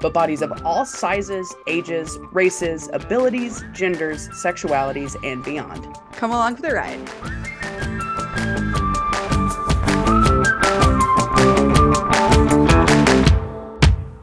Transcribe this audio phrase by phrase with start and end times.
[0.00, 5.86] but bodies of all sizes, ages, races, abilities, genders, sexualities, and beyond.
[6.12, 8.08] Come along for the ride.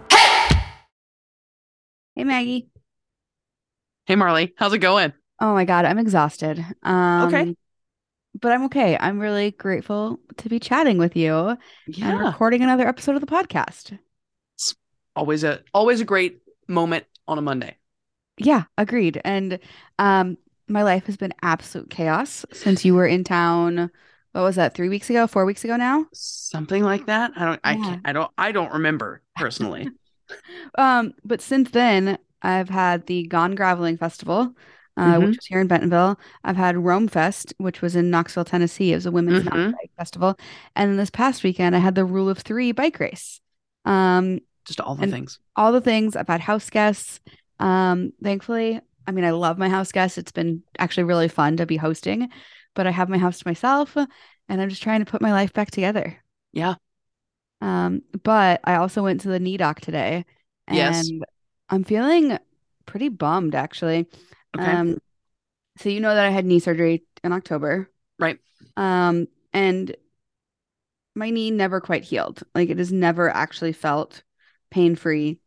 [0.10, 0.56] Hey,
[2.16, 2.70] hey Maggie.
[4.06, 5.14] Hey, Marley, how's it going?
[5.40, 6.64] Oh my God, I'm exhausted.
[6.84, 7.56] Um, Okay.
[8.42, 8.98] But I'm okay.
[9.00, 11.58] I'm really grateful to be chatting with you and
[11.88, 12.28] Yeah.
[12.28, 13.98] recording another episode of the podcast.
[15.16, 17.78] Always a always a great moment on a Monday.
[18.38, 19.22] Yeah, agreed.
[19.24, 19.60] And
[19.98, 23.90] um, my life has been absolute chaos since you were in town.
[24.34, 24.74] What was that?
[24.74, 25.28] Three weeks ago?
[25.28, 26.06] Four weeks ago now?
[26.14, 27.32] Something like that.
[27.36, 27.84] I don't I Yeah.
[27.86, 29.90] can't I don't I don't remember personally.
[30.78, 34.56] Um, but since then, I've had the Gone Graveling Festival,
[34.98, 35.22] uh, Mhm.
[35.24, 36.20] which was here in Bentonville.
[36.44, 38.92] I've had ROAM Fest, which was in Knoxville, Tennessee.
[38.92, 39.72] It was a women's mountain Mhm.
[39.72, 40.38] bike festival.
[40.76, 43.40] And then this past weekend, I had the Rule of Three bike race.
[43.86, 45.40] Um, Just all the And- things.
[45.56, 46.16] all the things.
[46.16, 47.20] I've had house guests.
[47.60, 50.18] Um, thankfully, I mean, I love my house guests.
[50.18, 52.30] It's been actually really fun to be hosting,
[52.74, 55.54] but I have my house to myself, and I'm just trying to put my life
[55.54, 56.18] back together.
[56.52, 56.76] Yeah.
[57.62, 60.26] Um, but I also went to the knee doc today,
[60.68, 61.10] and Yes.
[61.70, 62.38] I'm feeling
[62.86, 64.08] pretty bummed actually.
[64.58, 64.66] Okay.
[64.72, 64.98] Um,
[65.78, 67.90] so you know that I had knee surgery in October.
[68.20, 68.40] Right.
[68.78, 69.96] Um, and
[71.16, 72.44] my knee never quite healed.
[72.54, 74.24] Like it has never actually felt
[74.70, 75.40] pain free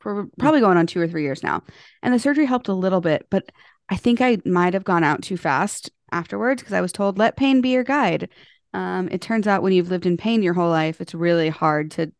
[0.00, 1.62] for probably going on two or three years now.
[2.02, 3.50] And the surgery helped a little bit, but
[3.88, 7.36] I think I might have gone out too fast afterwards because I was told, let
[7.36, 8.28] pain be your guide.
[8.74, 11.92] Um, it turns out when you've lived in pain your whole life, it's really hard
[11.92, 12.12] to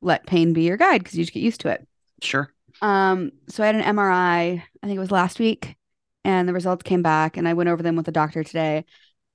[0.00, 1.86] let pain be your guide because you just get used to it.
[2.22, 2.50] Sure.
[2.80, 5.76] Um, so I had an MRI, I think it was last week,
[6.24, 8.84] and the results came back, and I went over them with the doctor today.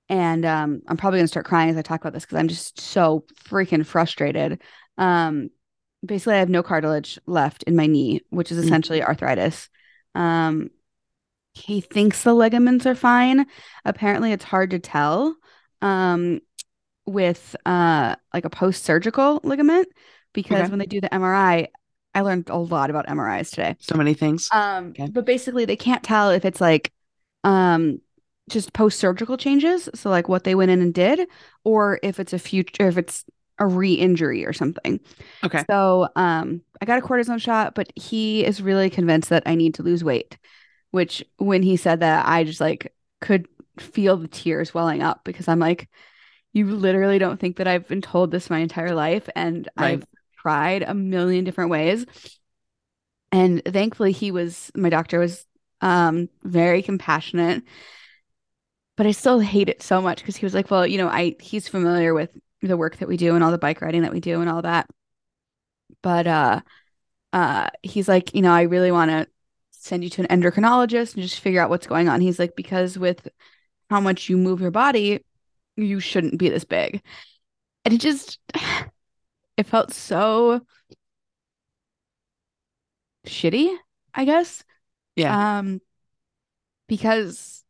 [0.10, 2.80] And um, I'm probably gonna start crying as I talk about this because I'm just
[2.80, 4.62] so freaking frustrated.
[4.98, 5.50] Um,
[6.06, 8.66] basically, I have no cartilage left in my knee, which is Mm.
[8.66, 9.70] essentially arthritis.
[10.16, 10.70] Um,
[11.54, 13.46] he thinks the ligaments are fine.
[13.86, 15.36] Apparently, it's hard to tell.
[15.82, 16.42] Um,
[17.08, 19.88] with uh like a post-surgical ligament
[20.34, 20.70] because Okay.
[20.70, 21.68] when they do the MRI,
[22.14, 23.76] I learned a lot about MRIs today.
[23.80, 24.50] So many things.
[24.54, 25.08] Um, Okay.
[25.12, 26.92] but basically they can't tell if it's like
[27.44, 28.02] um
[28.50, 31.28] just post-surgical changes, so like what they went in and did,
[31.64, 33.26] or if it's a future if it's
[33.62, 35.02] a re-injury or something.
[35.44, 35.66] Okay.
[35.70, 39.76] So um I got a cortisone shot, but he is really convinced that I need
[39.76, 40.38] to lose weight,
[40.92, 43.48] which when he said that, I just like could
[43.80, 45.90] feel the tears welling up because I'm like,
[46.54, 50.02] you literally don't think that I've been told this my entire life, and Right.
[50.02, 50.06] I've
[50.40, 52.06] tried a million different ways.
[53.32, 55.46] And thankfully, he was my doctor was
[55.82, 57.64] um very compassionate,
[58.98, 61.36] but I still hate it so much because he was like, well, you know, I
[61.40, 62.30] he's familiar with
[62.62, 64.62] the work that we do and all the bike riding that we do and all
[64.62, 64.90] that.
[66.02, 66.62] But uh
[67.34, 69.28] uh he's like, you know, I really want to
[69.72, 72.22] send you to an endocrinologist and just figure out what's going on.
[72.22, 73.28] He's like, because with
[73.90, 75.26] how much you move your body,
[75.78, 77.04] you shouldn't be this big.
[77.86, 78.40] And it just
[79.58, 80.62] it felt so
[83.26, 83.76] shitty,
[84.14, 84.64] I guess.
[85.16, 85.58] Yeah.
[85.60, 85.82] Um
[86.88, 87.64] because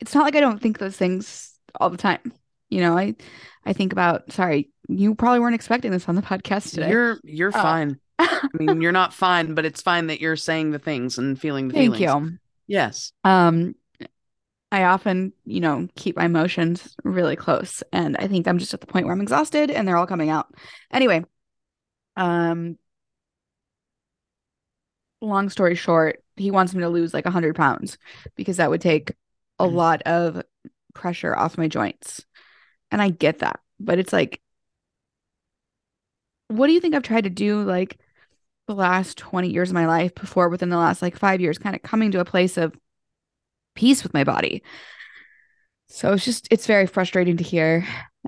[0.00, 2.32] it's not like I don't think those things all the time.
[2.68, 3.14] You know, I
[3.64, 6.90] I think about sorry, you probably weren't expecting this on the podcast today.
[6.90, 7.62] You're you're Oh.
[7.62, 8.00] fine.
[8.18, 11.68] I mean, you're not fine, but it's fine that you're saying the things and feeling
[11.68, 12.30] the Thank feelings.
[12.32, 12.38] you.
[12.66, 13.12] Yes.
[13.24, 13.74] Um,
[14.72, 18.80] I often, you know, keep my emotions really close, and I think I'm just at
[18.80, 20.52] the point where I'm exhausted, and they're all coming out.
[20.90, 21.24] Anyway,
[22.16, 22.78] um,
[25.20, 27.98] long story short, he wants me to lose like 100 pounds
[28.36, 29.12] because that would take
[29.58, 29.72] a Mm.
[29.72, 30.42] lot of
[30.94, 32.25] pressure off my joints,
[32.90, 34.40] and I get that, but it's like,
[36.48, 37.98] what do you think I've tried to do like
[38.66, 41.74] the last 20 years of my life before within the last like five years, kind
[41.76, 42.74] of coming to a place of
[43.74, 44.62] peace with my body.
[45.88, 47.86] So it's just it's very frustrating to hear.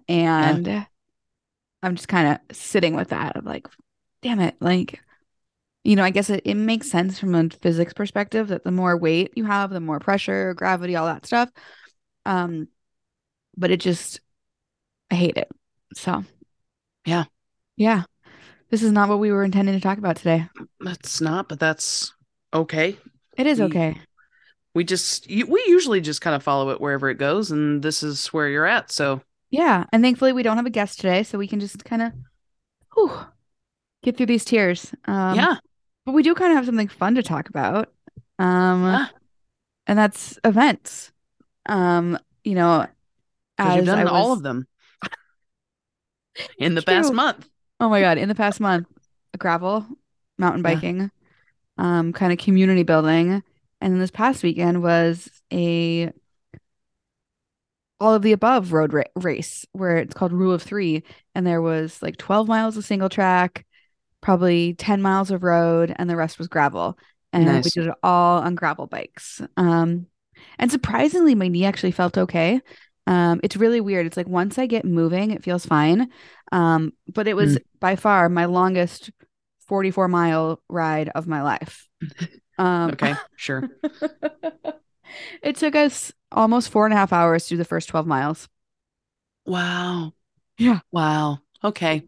[0.09, 0.87] And
[1.83, 3.67] I'm just kind of sitting with that of like,
[4.23, 5.01] damn it, like
[5.85, 8.97] you know, I guess it, it makes sense from a physics perspective that the more
[8.97, 11.51] weight you have, the more pressure, gravity, all that stuff.
[12.27, 12.69] Um,
[13.57, 14.21] but it just
[15.11, 15.49] I hate it.
[15.95, 16.25] So
[17.05, 17.25] Yeah.
[17.77, 18.05] Yeah.
[18.71, 20.47] This is not what we were intending to talk about today.
[20.81, 22.13] That's not, but that's
[22.53, 22.99] okay.
[23.37, 24.01] It is We- okay.
[24.75, 28.29] We just we usually just kind of follow it wherever it goes, and this is
[28.29, 28.93] where you're at.
[28.93, 32.03] So Yeah, and thankfully we don't have a guest today, so we can just kind
[32.03, 32.13] of
[32.95, 33.11] whew,
[34.05, 34.93] get through these tears.
[35.07, 35.57] Um, yeah,
[36.05, 37.91] but we do kind of have something fun to talk about,
[38.39, 39.07] um, Yeah.
[39.89, 41.11] and that's events.
[41.67, 42.87] Um, you know,
[43.57, 44.69] because you've done all of them
[46.59, 47.49] in the past month.
[47.81, 48.87] Oh my God, in the past month,
[49.39, 49.87] gravel,
[50.39, 50.75] mountain Yeah.
[50.75, 51.11] biking,
[51.79, 53.43] um, kind of community building.
[53.81, 56.13] And then this past weekend was a
[58.01, 61.03] all of the above road ra- race where it's called Rule of Three.
[61.35, 63.67] And there was like 12 miles of single track,
[64.21, 66.99] probably 10 miles of road, and the rest was gravel.
[67.33, 69.41] And we did it all on gravel bikes.
[69.57, 70.07] Um,
[70.59, 72.61] and surprisingly, my knee actually felt okay.
[73.09, 74.07] Um, it's really weird.
[74.07, 76.11] It's like once I get moving, it feels fine.
[76.53, 79.11] Um, but it was by far my longest
[79.67, 81.89] 44 mile ride of my life.
[82.59, 83.69] Um, Okay, sure.
[85.43, 88.49] it took us almost four and a half hours to do the first 12 miles.
[89.47, 90.13] Wow.
[90.59, 90.81] Yeah.
[90.93, 91.39] Wow.
[91.65, 92.03] Okay.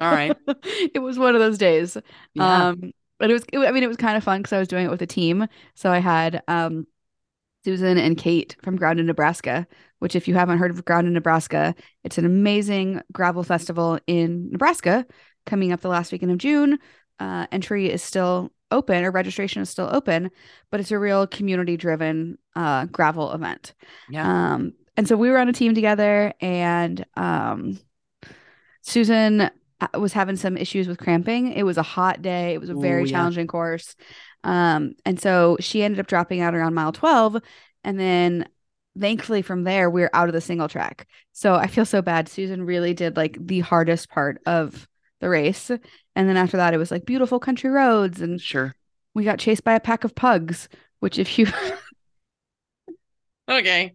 [0.00, 0.36] All right.
[0.64, 1.96] it was one of those days.
[2.34, 2.68] Yeah.
[2.68, 4.68] Um, but it was, it, I mean, it was kind of fun because I was
[4.68, 5.46] doing it with a team.
[5.74, 6.86] So I had um,
[7.64, 9.66] Susan and Kate from Grounded Nebraska,
[9.98, 11.74] which, if you haven't heard of Grounded Nebraska,
[12.04, 15.06] it's an amazing gravel festival in Nebraska
[15.46, 16.78] coming up the last weekend of June.
[17.18, 20.30] Uh, entry is still open or registration is still open,
[20.70, 23.74] but it's a real community driven uh, gravel event.
[24.08, 24.52] yeah.
[24.54, 27.78] Um, and so we were on a team together, and um,
[28.82, 31.52] Susan uh, was having some issues with cramping.
[31.52, 32.52] It was a hot day.
[32.52, 33.12] It was a very Ooh, yeah.
[33.12, 33.96] challenging course.
[34.44, 37.38] Um, and so she ended up dropping out around mile 12.
[37.84, 38.48] And then
[38.98, 41.06] thankfully from there, we are out of the single track.
[41.32, 42.28] So I feel so bad.
[42.28, 44.88] Susan really did like the hardest part of
[45.20, 45.70] the race.
[45.70, 48.20] And then after that, it was like beautiful country roads.
[48.20, 48.74] And Sure.
[49.14, 50.68] we got chased by a pack of pugs,
[51.00, 51.46] which if you
[53.48, 53.94] Okay.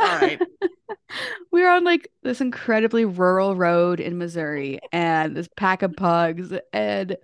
[0.00, 0.40] right.
[1.52, 6.52] we were on like this incredibly rural road in Missouri and this pack of pugs
[6.72, 7.16] and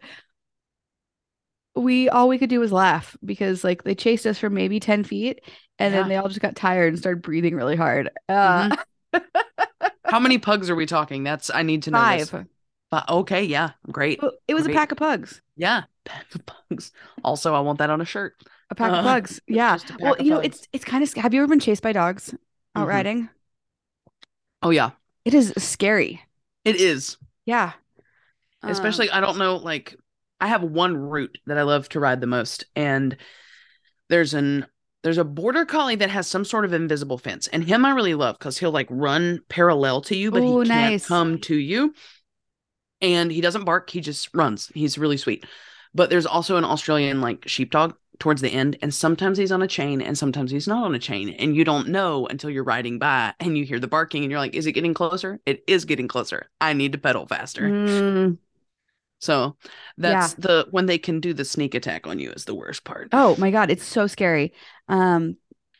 [1.74, 5.04] we all we could do was laugh because like they chased us for maybe 10
[5.04, 5.40] feet
[5.78, 6.00] and Yeah.
[6.00, 8.10] then they all just got tired and started breathing really hard.
[8.28, 8.76] Uh
[10.04, 11.24] How many pugs are we talking?
[11.24, 12.30] That's I need to know five.
[12.90, 14.20] But okay, yeah, great.
[14.46, 14.76] It was Great.
[14.76, 15.40] a pack of pugs.
[15.56, 16.92] Yeah, pack of pugs.
[17.24, 18.34] Also, I want that on a shirt.
[18.70, 19.40] A pack of Uh, pugs.
[19.48, 19.78] Yeah.
[19.98, 20.46] Well, you know, pugs.
[20.58, 22.34] it's it's kind of have you ever been chased by dogs
[22.74, 22.88] out Mhm.
[22.88, 23.28] riding?
[24.62, 24.92] Oh yeah,
[25.24, 26.22] It is scary.
[26.64, 27.16] it is.
[27.46, 27.72] Yeah.
[28.62, 29.56] Um, Especially, I don't know.
[29.56, 29.96] Like,
[30.42, 33.16] I have one route that I love to ride the most, and
[34.08, 34.66] there's an
[35.04, 38.14] there's a border collie that has some sort of invisible fence, and him I really
[38.14, 41.06] love because he'll like run parallel to you, but Ooh, he can't nice.
[41.06, 41.94] come to you.
[43.00, 44.70] And he doesn't bark; he just runs.
[44.74, 45.44] He's really sweet.
[45.94, 49.68] But there's also an Australian like sheepdog towards the end, and sometimes he's on a
[49.68, 52.98] chain, and sometimes he's not on a chain, and you don't know until you're riding
[52.98, 55.40] by and you hear the barking, and you're like, "Is it getting closer?
[55.46, 56.50] It is getting closer.
[56.60, 58.38] I need to pedal faster." mm,
[59.22, 59.56] So
[59.96, 63.08] that's the when they can do the sneak attack on you is the worst part.
[63.12, 64.52] Oh my God, it's so scary.
[64.88, 65.36] Um,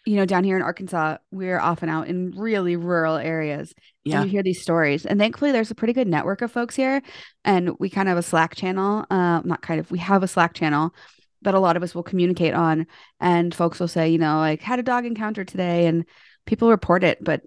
[0.07, 3.75] you know, down here in Arkansas, we're often out in really rural areas
[4.05, 4.17] yeah.
[4.17, 5.05] and you hear these stories.
[5.07, 7.03] And thankfully there's a pretty good network of folks here.
[7.45, 9.07] And we kind of have a Slack channel.
[9.11, 10.95] Uh, not kind of, we have a Slack channel
[11.43, 12.87] that a lot of us will communicate on.
[13.19, 16.05] And folks will say, you know, like had a dog encounter today and
[16.47, 17.43] people report it, but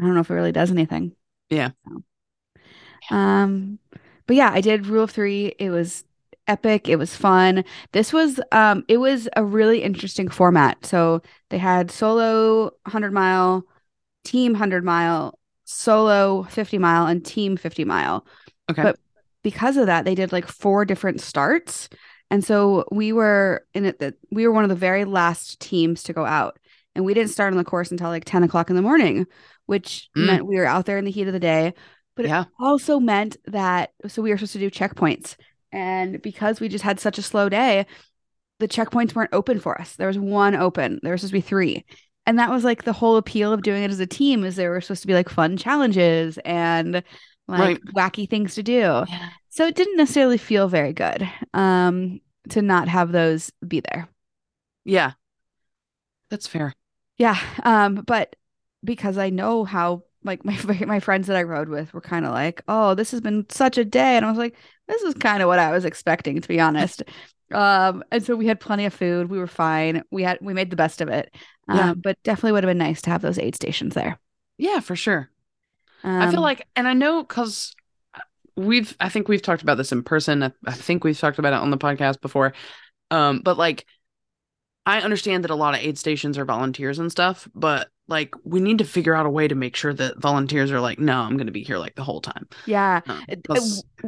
[0.00, 1.16] I don't know if it really does anything.
[1.50, 1.70] Yeah.
[1.88, 3.78] So, um,
[4.26, 5.54] but yeah, I did rule of three.
[5.58, 6.04] It was
[6.48, 6.88] epic.
[6.88, 7.64] It was fun.
[7.92, 10.84] This was um it was a really interesting format.
[10.86, 13.64] So they had solo 100 mile,
[14.24, 18.26] team 100 mile, solo 50 mile, and team 50 mile.
[18.70, 18.82] Okay.
[18.82, 18.98] But
[19.42, 21.88] because of that, they did like four different starts.
[22.30, 26.02] And so we were in it that we were one of the very last teams
[26.04, 26.58] to go out.
[26.94, 29.26] And we didn't start on the course until like 10 o'clock in the morning,
[29.66, 30.26] which Mm.
[30.26, 31.74] meant we were out there in the heat of the day.
[32.16, 32.42] But Yeah.
[32.42, 35.36] it also meant that so we were supposed to do checkpoints.
[35.72, 37.86] And because we just had such a slow day,
[38.58, 39.96] the checkpoints weren't open for us.
[39.96, 41.00] There was one open.
[41.02, 41.84] There was supposed to be three.
[42.26, 44.70] And that was like the whole appeal of doing it as a team is there
[44.70, 47.02] were supposed to be like fun challenges and
[47.48, 47.94] like Right.
[47.94, 49.04] wacky things to do.
[49.08, 49.28] Yeah.
[49.50, 52.20] So it didn't necessarily feel very good um
[52.50, 54.08] to not have those be there.
[54.84, 55.12] Yeah.
[56.30, 56.72] That's fair.
[57.18, 57.38] Yeah.
[57.62, 58.36] Um, but
[58.84, 62.32] because I know how like my my friends that I rode with were kind of
[62.32, 64.16] like, oh, this has been such a day.
[64.16, 64.56] And I was like,
[64.88, 67.02] this is kind of what I was expecting, to be honest.
[67.52, 69.30] Um, and so we had plenty of food.
[69.30, 70.02] We were fine.
[70.10, 71.34] We had we made the best of it.
[71.68, 71.94] Um, Yeah.
[71.94, 74.18] but definitely would have been nice to have those aid stations there.
[74.58, 75.30] Yeah, for sure.
[76.02, 77.74] Um, I feel like, and I know because
[78.56, 80.42] we've I think we've talked about this in person.
[80.42, 82.54] I, I think we've talked about it on the podcast before.
[83.10, 83.86] Um, but like
[84.86, 88.60] I understand that a lot of aid stations are volunteers and stuff, but like we
[88.60, 91.36] need to figure out a way to make sure that volunteers are like, no, I'm
[91.36, 92.46] going to be here like the whole time.
[92.64, 93.00] Yeah.
[93.08, 93.46] Um, It-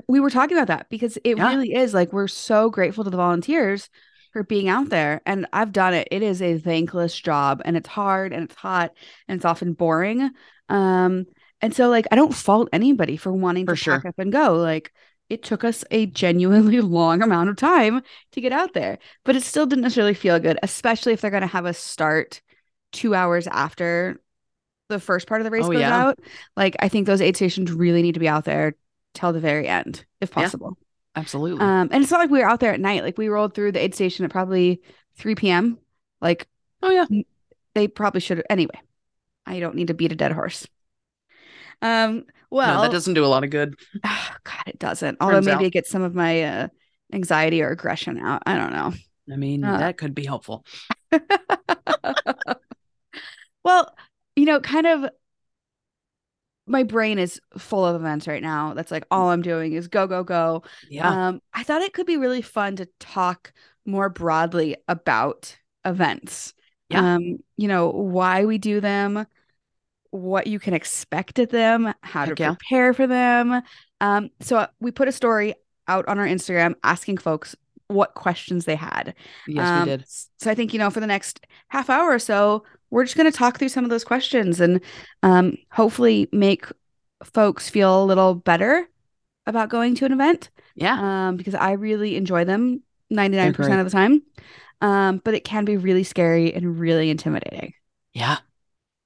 [0.07, 1.49] we were talking about that because it Yeah.
[1.49, 3.91] really is like we're so grateful to the volunteers
[4.33, 6.07] for being out there and I've done it.
[6.13, 8.93] It is a thankless job and it's hard and it's hot
[9.27, 10.31] and it's often boring.
[10.69, 11.27] Um
[11.61, 13.95] and so like I don't fault anybody for wanting For to sure.
[14.01, 14.55] pack up and go.
[14.55, 14.93] Like
[15.29, 19.43] it took us a genuinely long amount of time to get out there, but it
[19.43, 22.41] still didn't necessarily feel good, especially if they're going to have us start
[22.93, 24.21] 2 hours after
[24.89, 25.97] the first part of the race Oh, goes yeah.
[26.07, 26.19] out.
[26.57, 28.75] Like I think those aid stations really need to be out there
[29.15, 30.45] till the very end, if Yeah.
[30.45, 30.79] possible.
[31.15, 31.61] absolutely.
[31.61, 33.03] Um, and it's not like we were out there at night.
[33.03, 34.81] Like we rolled through the aid station at probably
[35.17, 35.79] 3 p.m.
[36.21, 36.47] Like
[36.83, 37.07] oh yeah.
[37.75, 38.47] they probably should have.
[38.49, 38.81] Anyway,
[39.47, 40.67] I don't need to beat a dead horse.
[41.83, 43.77] Um, well, no, that doesn't do a lot of good.
[44.03, 45.19] God, it doesn't.
[45.21, 45.67] Although Turns maybe out.
[45.67, 46.69] it gets some of my uh,
[47.13, 48.43] anxiety or aggression out.
[48.47, 48.93] I don't know.
[49.33, 49.79] I mean, Uh.
[49.79, 50.65] that could be helpful.
[53.65, 53.95] well,
[54.37, 55.11] you know, kind of
[56.67, 58.75] my brain is full of events right now.
[58.75, 60.63] That's like all I'm doing is go, go, go.
[60.91, 61.29] Yeah.
[61.29, 63.53] Um, I thought it could be really fun to talk
[63.87, 66.53] more broadly about events.
[66.91, 67.15] Yeah.
[67.15, 69.27] Um, you know, why we do them,
[70.11, 72.55] what you can expect at them, how Heck to yeah.
[72.55, 73.63] prepare for them.
[74.01, 75.55] Um, so uh, we put a story
[75.87, 77.55] out on our Instagram asking folks
[77.89, 79.15] what questions they had.
[79.47, 80.05] yes, Um, we did.
[80.39, 83.31] So I think, you know, for the next half hour or so, we're just going
[83.31, 84.81] to talk through some of those questions and
[85.23, 86.67] um, hopefully make
[87.25, 88.87] folks feel a little better
[89.47, 91.29] about going to an event Yeah.
[91.29, 94.23] um, because I really enjoy them 99% of the time.
[94.81, 97.73] Um, but it can be really scary and really intimidating.
[98.15, 98.39] Yeah.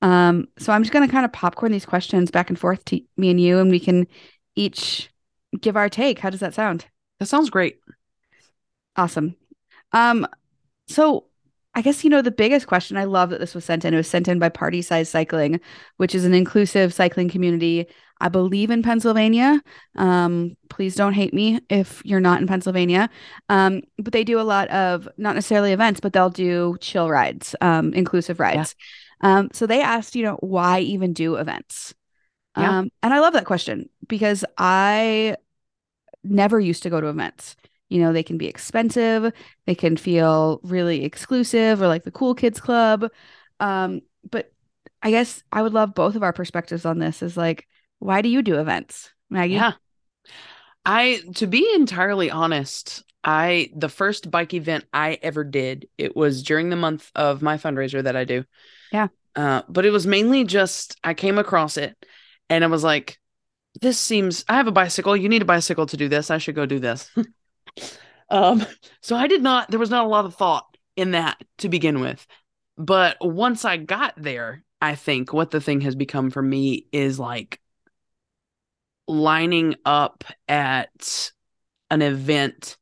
[0.03, 3.01] Um, so I'm just going to kind of popcorn these questions back and forth to
[3.17, 4.07] me and you, and we can
[4.57, 5.09] each
[5.61, 6.19] give our take.
[6.19, 6.87] How does that sound?
[7.19, 7.79] That sounds great.
[8.97, 9.37] Awesome.
[9.93, 10.27] Um,
[10.89, 11.27] so
[11.75, 12.97] I guess you know the biggest question.
[12.97, 13.95] I love that this was sent in.
[13.95, 15.61] It was sent in by Party Size Cycling,
[15.97, 17.87] which is an inclusive cycling community.
[18.21, 19.61] I believe in Pennsylvania.
[19.97, 23.11] Um, please don't hate me if you're not in Pennsylvania.
[23.49, 27.57] Um, but they do a lot of not necessarily events, but they'll do chill rides,
[27.61, 28.77] um, inclusive rides.
[29.23, 31.95] Um, so they asked, you know, why even do events?
[32.57, 32.79] Yeah.
[32.81, 35.37] Um, and I love that question because I
[36.25, 37.57] never used to go to events.
[37.89, 39.33] You know, they can be expensive,
[39.67, 43.07] they can feel really exclusive or like the cool kids club.
[43.61, 44.53] Um, but
[45.03, 47.67] I guess I would love both of our perspectives on this is like,
[47.99, 49.55] why do you do events, Maggie?
[49.57, 49.73] Yeah.
[50.85, 56.43] I to be entirely honest, I the first bike event I ever did, it was
[56.43, 58.45] during the month of my fundraiser that I do.
[58.93, 59.09] Yeah.
[59.35, 61.97] Uh, but it was mainly just I came across it
[62.51, 63.19] and I was like,
[63.81, 65.17] this seems I have a bicycle.
[65.17, 66.31] You need a bicycle to do this.
[66.31, 67.11] I should go do this.
[68.29, 68.65] um,
[69.01, 72.01] so I did not there was not a lot of thought in that to begin
[72.01, 72.27] with.
[72.77, 77.19] But once I got there, I think what the thing has become for me is
[77.21, 77.61] like
[79.13, 81.33] lining up at
[81.91, 82.77] an event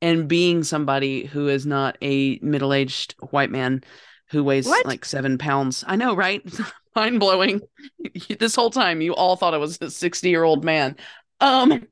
[0.00, 3.82] and being somebody who is not a middle-aged white man
[4.30, 4.86] who weighs What?
[4.86, 5.84] like seven pounds.
[5.86, 6.42] I know, right?
[6.96, 7.60] Mind blowing.
[8.38, 10.96] this whole time, you all thought I was a 60 year old man.
[11.40, 11.86] Um,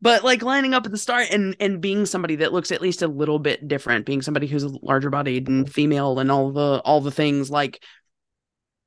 [0.00, 3.02] but like lining up at the start and and being somebody that looks at least
[3.02, 7.00] a little bit different, being somebody who's larger bodied and female and all the all
[7.00, 7.82] the things like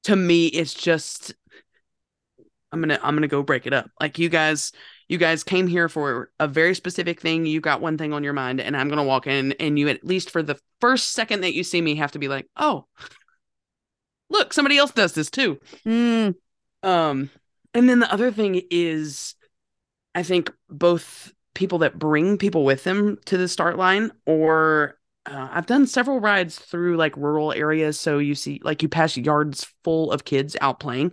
[0.03, 1.34] to me, it's just
[2.72, 3.90] I'm gonna I'm gonna go break it up.
[4.00, 4.72] Like you guys,
[5.08, 7.46] you guys came here for a very specific thing.
[7.46, 10.04] You got one thing on your mind, and I'm gonna walk in, and you at
[10.04, 12.86] least for the first second that you see me have to be like, oh,
[14.30, 15.60] look, somebody else does this too.
[15.86, 16.36] Mm,
[16.84, 17.30] Um,
[17.74, 19.36] and then the other thing is,
[20.16, 25.50] I think both people that bring people with them to the start line, or uh,
[25.52, 28.00] I've done several rides through like rural areas.
[28.00, 31.12] So you see, like, you pass yards full of kids out playing,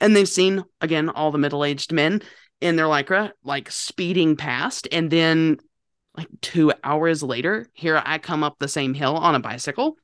[0.00, 2.22] and they've seen again all the middle aged men
[2.60, 5.58] in their lycra, like speeding past, and then
[6.16, 9.96] like two hours later, here I come up the same hill on a bicycle.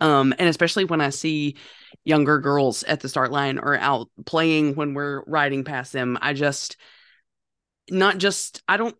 [0.00, 1.56] Um, and especially when I see
[2.04, 6.32] younger girls at the start line or out playing when we're riding past them, I
[6.32, 6.76] just
[7.90, 8.96] not just I don't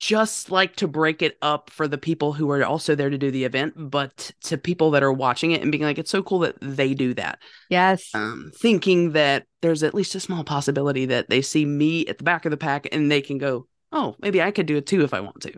[0.00, 3.30] just like to break it up for the people who are also there to do
[3.30, 6.40] the event, but to people that are watching it and being like, it's so cool
[6.40, 7.38] that they do that.
[7.68, 8.14] yes.
[8.14, 12.24] Um, thinking that there's at least a small possibility that they see me at the
[12.24, 15.02] back of the pack and they can go, oh, maybe I could do it too
[15.02, 15.52] if I want to.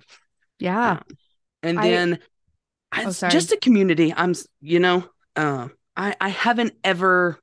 [0.59, 1.01] yeah.
[1.63, 2.19] And I- then
[2.93, 4.13] Oh, it's just a community.
[4.17, 5.05] I'm, you know,
[5.37, 7.39] uh, I I haven't ever,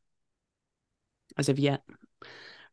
[1.38, 1.84] as of yet,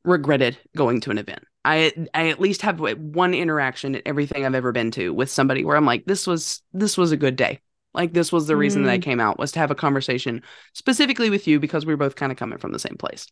[0.05, 1.45] regretted going to an event.
[1.65, 5.65] I I at least have one interaction at everything I've ever been to with somebody
[5.65, 7.61] where I'm like, this was this was a good day.
[7.95, 9.03] Like this was the reason that I Mm.
[9.05, 10.43] came out was to have a conversation
[10.75, 13.27] specifically with you because we were both kind of coming from the same place.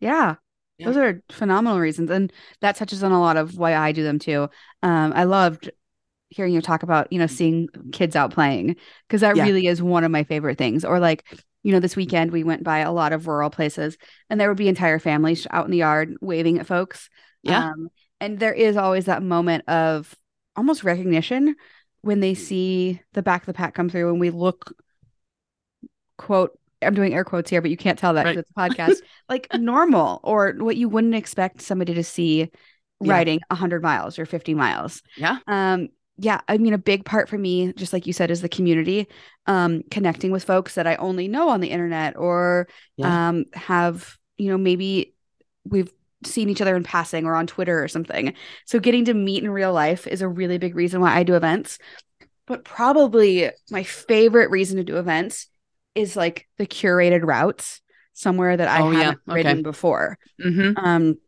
[0.00, 0.36] Yeah.
[0.78, 0.86] Yeah.
[0.86, 2.10] Those are phenomenal reasons.
[2.10, 4.48] And that touches on a lot of why I do them too.
[4.82, 5.70] Um, I loved
[6.30, 8.76] hearing you talk about, you know, seeing kids out playing
[9.08, 9.44] because that Yeah.
[9.46, 10.84] really is one of my favorite things.
[10.84, 11.24] Or like,
[11.66, 13.98] you know, this weekend we went by a lot of rural places
[14.30, 17.10] and there would be entire families out in the yard waving at folks.
[17.42, 17.70] Yeah.
[17.70, 17.88] Um,
[18.20, 20.14] and there is always that moment of
[20.54, 21.56] almost recognition
[22.02, 24.72] when they see the back of the pack come through and we look
[26.18, 28.38] quote I'm doing air quotes here, but you can't tell that 'cause Right.
[28.38, 29.02] it's a podcast.
[29.28, 32.50] like normal or what you wouldn't expect somebody to see
[33.00, 33.12] Yeah.
[33.12, 35.02] riding 100 miles or 50 miles.
[35.16, 35.38] Yeah.
[35.48, 38.48] Um yeah, I mean a big part for me just like you said is the
[38.48, 39.06] community
[39.46, 43.06] um connecting with folks that I only know on the internet or Yeah.
[43.08, 45.14] um have, you know, maybe
[45.64, 45.92] we've
[46.24, 48.34] seen each other in passing or on Twitter or something.
[48.64, 51.34] So getting to meet in real life is a really big reason why I do
[51.36, 51.78] events.
[52.46, 55.48] But probably my favorite reason to do events
[55.94, 57.80] is like the curated routes
[58.14, 59.34] somewhere that I Oh, haven't Okay.
[59.34, 60.18] ridden before.
[60.40, 60.72] Mm-hmm.
[60.76, 61.18] Um,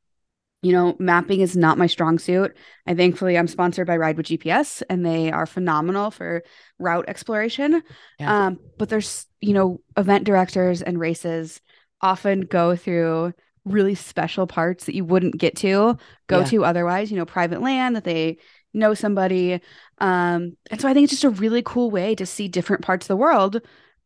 [0.63, 2.57] you know, mapping is not my strong suit.
[2.87, 6.43] I thankfully I'm sponsored by Ride with GPS and they are phenomenal for
[6.79, 7.83] route exploration.
[8.19, 8.47] Yeah.
[8.47, 11.61] Um, but there's, you know, event directors and races
[12.01, 13.35] often go through
[13.65, 15.97] really special parts that you wouldn't get to
[16.27, 16.45] go Yeah.
[16.47, 18.39] to otherwise, you know, private land that they
[18.75, 19.61] know somebody.
[19.99, 23.05] Um, and so I think it's just a really cool way to see different parts
[23.05, 23.61] of the world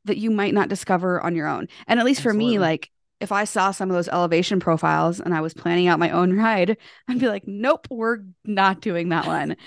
[0.05, 1.69] that you might not discover on your own.
[1.87, 2.91] And at least for me, like
[3.23, 6.33] if I saw some of those elevation profiles and I was planning out my own
[6.37, 6.77] ride,
[7.09, 9.51] I'd be like, nope, we're not doing that one.
[9.51, 9.59] But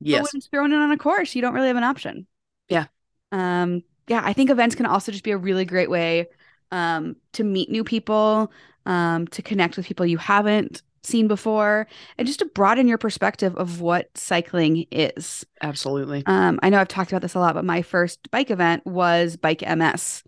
[0.00, 0.24] Yes.
[0.24, 2.26] when it's thrown in on a course, you don't really have an option.
[2.68, 2.86] Yeah.
[3.32, 6.28] Um, yeah, I think events can also just be a really great way
[6.70, 8.50] um to meet new people,
[8.86, 11.86] um, to connect with people you haven't seen before,
[12.18, 15.46] and just to broaden your perspective of what cycling is.
[15.62, 16.22] Absolutely.
[16.26, 19.36] Um, I know I've talked about this a lot, but my first bike event was
[19.36, 20.22] Bike MS.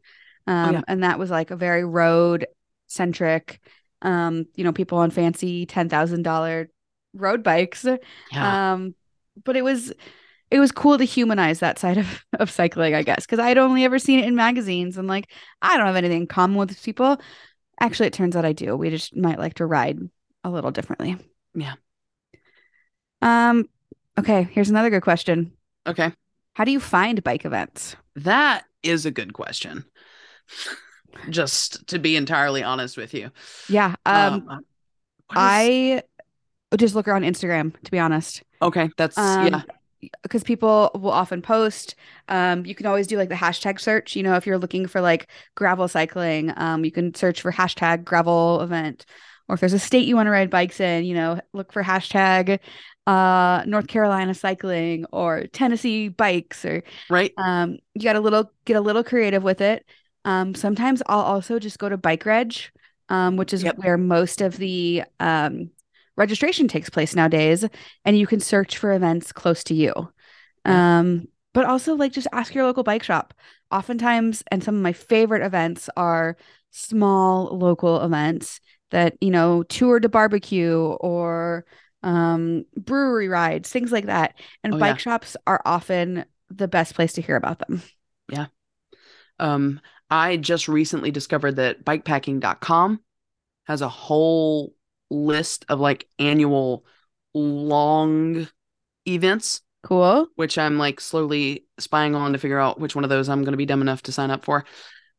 [0.47, 0.83] Um, yeah.
[0.89, 2.47] and that was like a very road
[2.87, 3.61] centric,
[4.03, 6.69] um, you know, people on fancy $10,000
[7.15, 7.85] road bikes.
[8.33, 8.73] Yeah.
[8.73, 8.95] Um,
[9.45, 9.93] but it was
[10.51, 13.85] it was cool to humanize that side of, of cycling, I guess, because I'd only
[13.85, 15.31] ever seen it in magazines and like
[15.61, 17.21] I don't have anything in common with people.
[17.81, 18.77] Actually, it turns out I do.
[18.77, 19.99] We just might like to ride
[20.45, 21.17] a little differently.
[21.55, 21.75] Yeah.
[23.23, 23.69] Um,
[24.19, 25.53] okay, here's another good question.
[25.87, 26.13] okay.
[26.55, 27.97] How do you find bike events?
[28.15, 29.85] That is a good question.
[31.31, 33.31] Just to be entirely honest with you.
[33.69, 34.65] Yeah, um, is-
[35.31, 36.03] I
[36.77, 38.43] just look around Instagram to be honest.
[38.61, 39.63] okay, that's Um, yeah.
[40.23, 41.95] because people will often post.
[42.29, 44.15] Um, you can always do like the hashtag search.
[44.15, 48.05] You know, if you're looking for like gravel cycling, um, you can search for hashtag
[48.05, 49.07] gravel event.
[49.49, 51.83] Or if there's a state you want to ride bikes in, you know, look for
[51.83, 52.59] hashtag
[53.07, 57.33] uh North Carolina cycling or Tennessee bikes or Right?
[57.39, 59.87] um you got a little get a little creative with it.
[60.27, 62.55] Um sometimes I'll also just go to Bike Reg,
[63.11, 63.77] um, which is Yep.
[63.77, 65.71] where most of the um
[66.19, 67.65] registration takes place nowadays,
[68.07, 69.95] and you can search for events close to you.
[70.65, 73.35] Um, but also like just ask your local bike shop.
[73.73, 76.37] Oftentimes, and some of my favorite events are
[76.73, 78.61] small local events
[78.91, 81.65] that, you know, tour to barbecue or
[82.05, 84.35] um brewery rides, things like that.
[84.65, 85.01] And Oh, bike yeah.
[85.01, 87.83] shops are often the best place to hear about them.
[88.29, 88.47] Yeah.
[89.39, 93.01] Um, I just recently discovered that bikepacking.com
[93.67, 94.75] has a whole
[95.11, 96.85] list of like annual
[97.35, 98.49] long
[99.07, 100.29] events, Cool.
[100.37, 103.53] which I'm like slowly spying on to figure out which one of those I'm going
[103.53, 104.65] to be dumb enough to sign up for.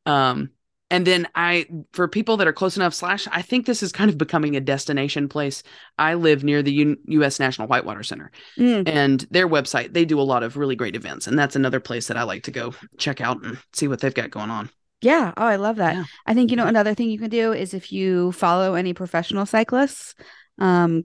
[0.05, 0.51] Um,
[0.89, 4.09] and then I, for people that are close enough, slash, I think this is kind
[4.09, 5.63] of becoming a destination place.
[5.97, 7.39] I live near the U- U.S.
[7.39, 11.27] National Whitewater Center, Mm, and their website they do a lot of really great events,
[11.27, 14.13] and that's another place that I like to go check out and see what they've
[14.13, 14.69] got going on.
[15.01, 15.33] Yeah.
[15.37, 15.95] Oh, I love that.
[15.95, 16.03] Yeah.
[16.25, 19.45] I think, you know, another thing you can do is if you follow any professional
[19.45, 20.15] cyclists,
[20.57, 21.03] um,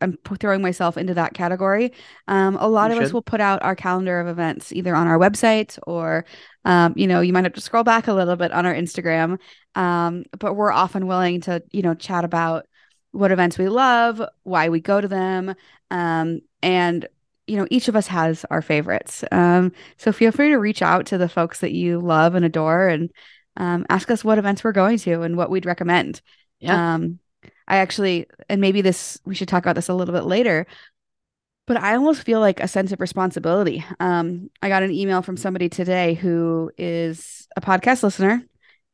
[0.00, 1.92] I'm throwing myself into that category.
[2.28, 5.06] Um, a lot You of us will put out our calendar of events either on
[5.06, 6.24] our website or,
[6.64, 9.38] um, you know, you might have to scroll back a little bit on our Instagram.
[9.74, 12.66] Um, but we're often willing to, you know, chat about
[13.12, 15.54] what events we love, why we go to them,
[15.90, 17.08] um, and
[17.46, 19.22] you know, each of us has our favorites.
[19.30, 22.88] Um, so feel free to reach out to the folks that you love and adore
[22.88, 23.10] and
[23.56, 26.20] um, ask us what events we're going to and what we'd recommend.
[26.58, 26.94] Yeah.
[26.94, 27.20] Um,
[27.68, 30.66] I actually, and maybe this, we should talk about this a little bit later,
[31.66, 33.84] but I almost feel like a sense of responsibility.
[33.98, 38.42] Um, I got an email from somebody today who is a podcast listener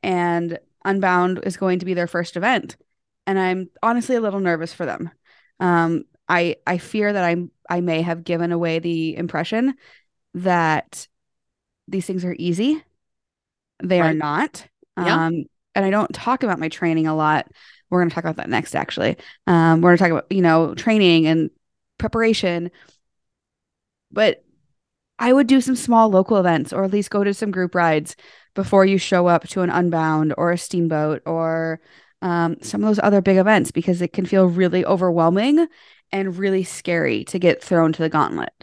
[0.01, 2.75] and Unbound is going to be their first event.
[3.25, 5.11] and I'm honestly a little nervous for them.
[5.59, 9.75] Um, I I fear that I'm I may have given away the impression
[10.35, 11.07] that
[11.87, 12.83] these things are easy.
[13.81, 14.67] They are not.
[14.97, 15.27] Yeah.
[15.27, 17.47] Um, and I don't talk about my training a lot.
[17.93, 19.17] We're going to talk about that next, actually.
[19.47, 21.51] Um, we're going to talk about, you know, training and
[21.99, 22.71] preparation.
[24.11, 24.43] But
[25.19, 28.15] I would do some small local events or at least go to some group rides
[28.55, 31.79] before you show up to an Unbound or a Steamboat or
[32.21, 35.67] um, some of those other big events because it can feel really overwhelming
[36.11, 38.53] and really scary to get thrown to the gauntlet.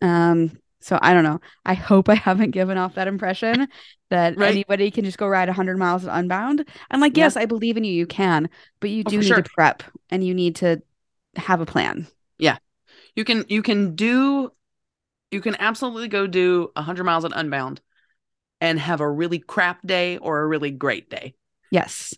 [0.00, 1.40] Um, so I don't know.
[1.64, 3.66] I hope I haven't given off that impression
[4.10, 4.50] that Right.
[4.52, 6.64] anybody can just go ride 100 miles at Unbound.
[6.90, 7.24] And like, Yeah.
[7.24, 7.92] yes, I believe in you.
[7.92, 8.48] You can,
[8.80, 9.42] but you Oh, do for need sure.
[9.42, 10.80] to prep and you need to
[11.34, 12.06] have a plan.
[12.38, 12.58] Yeah,
[13.16, 14.52] you can you can do
[15.32, 17.80] you can absolutely go do 100 miles at Unbound
[18.60, 21.34] and have a really crap day or a really great day.
[21.70, 22.14] Yes.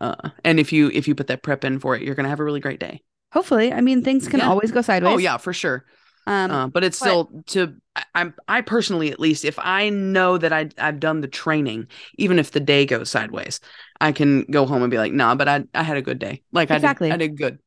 [0.00, 2.40] Uh, and if you if you put that prep in for it, you're gonna have
[2.40, 3.02] a really great day.
[3.32, 3.72] Hopefully.
[3.72, 4.48] I mean, things can Yeah.
[4.48, 5.14] always go sideways.
[5.14, 5.84] Oh yeah, for sure.
[6.26, 7.74] Um, Uh, but it's but- still to
[8.14, 12.38] I'm I personally at least if I know that I I've done the training, even
[12.38, 13.60] if the day goes sideways,
[14.00, 16.42] I can go home and be like, nah, but I I had a good day.
[16.52, 17.08] Like Exactly.
[17.08, 17.58] I did I did good.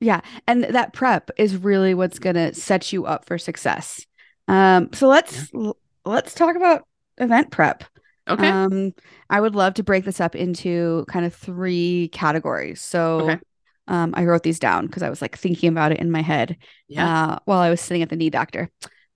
[0.00, 4.06] Yeah, and that prep is really what's going to set you up for success.
[4.48, 6.86] Um, so let's l- let's talk about
[7.18, 7.84] event prep.
[8.28, 8.50] Okay.
[8.50, 8.94] Um,
[9.28, 12.80] I would love to break this up into kind of three categories.
[12.80, 13.40] So, Okay.
[13.88, 16.56] um, I wrote these down because I was like thinking about it in my head
[16.88, 17.32] yeah.
[17.32, 18.70] uh, while I was sitting at the knee doctor.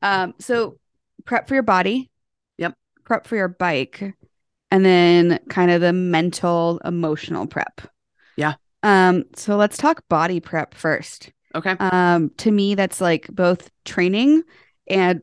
[0.05, 0.79] Um, so
[1.25, 2.11] prep for your body.
[2.59, 2.75] Yep.
[3.05, 4.15] Prep for your bike,
[4.71, 7.81] and then kind of the mental, emotional prep.
[8.37, 8.55] Yeah.
[8.83, 11.33] Um, so let's talk body prep first.
[11.55, 11.75] okay.
[11.81, 14.43] Um, to me, that's like both training
[14.87, 15.23] and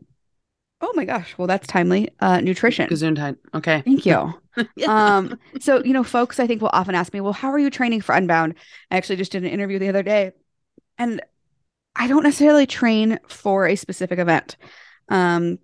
[0.81, 2.09] oh my gosh, well, that's timely.
[2.19, 2.89] Uh, nutrition.
[2.89, 3.37] Gesundheit.
[3.53, 3.81] Okay.
[3.81, 4.33] Thank you.
[4.75, 5.15] Yeah.
[5.15, 7.69] Um, so you know, folks, I think will often ask me, "Well, how are you
[7.69, 8.55] training for Unbound?"
[8.91, 10.33] I actually just did an interview the other day,
[10.97, 11.21] and
[11.95, 14.57] I don't necessarily train for a specific event.
[15.09, 15.59] Um,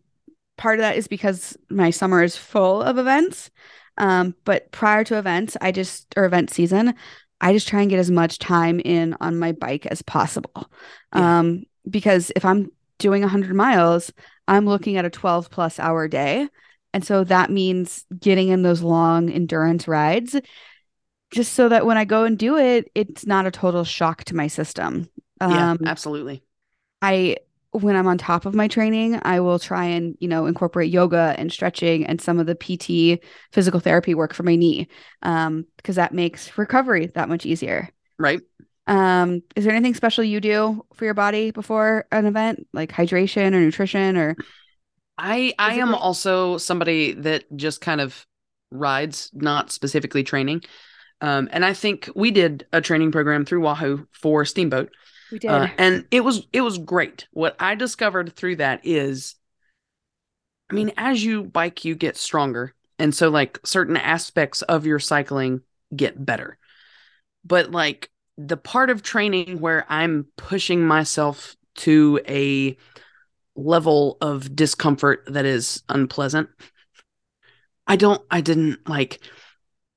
[0.57, 3.49] part of that is because my summer is full of events.
[3.97, 6.93] Um, but prior to events, I just or event season,
[7.41, 10.69] I just try and get as much time in on my bike as possible.
[11.15, 11.39] Yeah.
[11.39, 14.11] Um, because if I'm doing 100 miles,
[14.47, 16.47] I'm looking at a 12 plus hour day.
[16.93, 20.35] And so that means getting in those long endurance rides
[21.31, 24.35] just so that when I go and do it, it's not a total shock to
[24.35, 25.09] my system.
[25.41, 25.71] Yeah.
[25.71, 26.43] Um, absolutely.
[27.02, 27.38] I
[27.71, 31.36] when I'm on top of my training, I will try and, you know, incorporate yoga
[31.38, 34.88] and stretching and some of the PT physical therapy work for my knee.
[35.21, 37.89] Um, because that makes recovery that much easier.
[38.17, 38.41] Right.
[38.88, 43.54] Um, is there anything special you do for your body before an event, like hydration
[43.54, 44.38] or nutrition or
[45.17, 45.93] I I am Physically?
[45.93, 48.26] also somebody that just kind of
[48.71, 50.63] rides, not specifically training.
[51.21, 54.91] Um, and I think we did a training program through Wahoo for Steamboat,
[55.31, 55.49] we did?
[55.51, 57.27] uh, and it was it was great.
[57.31, 59.35] What I discovered through that is,
[60.69, 64.99] I mean, as you bike, you get stronger, and so like certain aspects of your
[64.99, 65.61] cycling
[65.95, 66.57] get better.
[67.45, 72.77] But like the part of training where I'm pushing myself to a
[73.55, 76.49] level of discomfort that is unpleasant.
[77.87, 79.21] I don't, I didn't like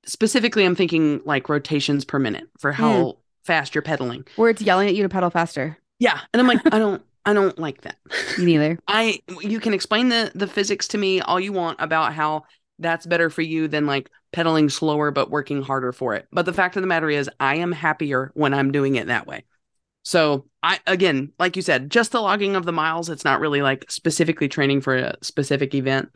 [0.06, 4.26] specifically, I'm thinking like rotations per minute for how fast you're pedaling.
[4.36, 5.78] Where it's yelling at you to pedal faster.
[5.98, 6.20] Yeah.
[6.32, 7.96] And I'm like, I don't, I don't like that.
[8.38, 8.78] Me neither.
[8.88, 12.44] I, you can explain the, the physics to me all you want about how
[12.78, 16.26] that's better for you than like pedaling slower but working harder for it.
[16.32, 19.26] But the fact of the matter is, I am happier when I'm doing it that
[19.26, 19.44] way.
[20.02, 23.62] So I again, like you said, just the logging of the miles, it's not really
[23.62, 26.10] like specifically training for a specific event.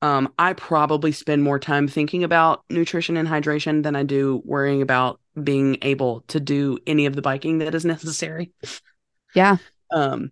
[0.00, 4.80] Um, I probably spend more time thinking about nutrition and hydration than I do worrying
[4.80, 8.52] about being able to do any of the biking that is necessary.
[9.34, 9.56] Yeah.
[9.90, 10.30] Um,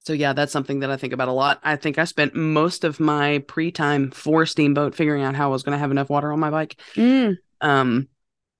[0.00, 1.60] so yeah, that's something that I think about a lot.
[1.62, 5.62] I think I spent most of my pre-time for Steamboat figuring out how I was
[5.62, 6.78] going to have enough water on my bike.
[6.94, 8.08] Mm, Um,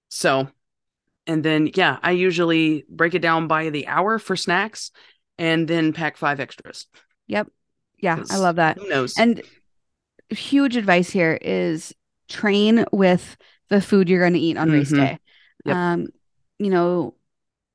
[0.08, 0.48] so,
[1.26, 4.92] and then yeah, I usually break it down by the hour for snacks,
[5.38, 6.86] and then pack five extras.
[7.26, 7.48] Yep.
[7.98, 8.78] Yeah, I love that.
[8.78, 9.18] Who knows?
[9.18, 9.42] And
[10.38, 11.94] huge advice here is
[12.28, 13.36] train with
[13.68, 14.96] the food you're going to eat on race Mhm.
[14.96, 15.18] day.
[15.64, 15.76] Yep.
[15.76, 16.06] Um,
[16.58, 17.14] you know,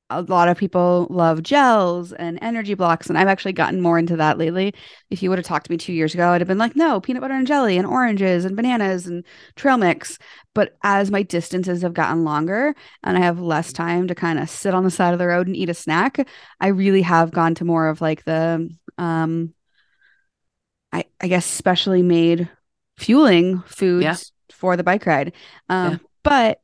[0.09, 4.15] a lot of people love gels and energy blocks, and I've actually gotten more into
[4.15, 4.73] that lately.
[5.09, 7.01] If you would have talked to me two years ago, I'd have been like, no,
[7.01, 9.25] peanut butter and jelly and oranges and bananas and
[9.57, 10.17] trail mix.
[10.53, 14.49] But as my distances have gotten longer and I have less time to kind of
[14.49, 16.25] sit on the side of the road and eat a snack,
[16.61, 19.53] I really have gone to more of like the um
[20.91, 22.49] I, I guess specially made
[22.97, 24.15] fueling foods Yeah.
[24.51, 25.33] for the bike ride.
[25.69, 25.97] Um, Yeah.
[26.23, 26.61] but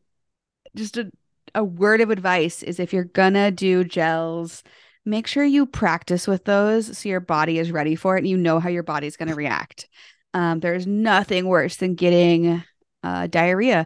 [0.76, 1.12] just a,
[1.54, 4.64] a word of advice is if you're gonna do gels,
[5.06, 8.38] make sure you practice with those so your body is ready for it and you
[8.38, 9.88] know how your body's gonna react.
[10.34, 12.64] Um, there's nothing worse than getting
[13.04, 13.86] uh, diarrhea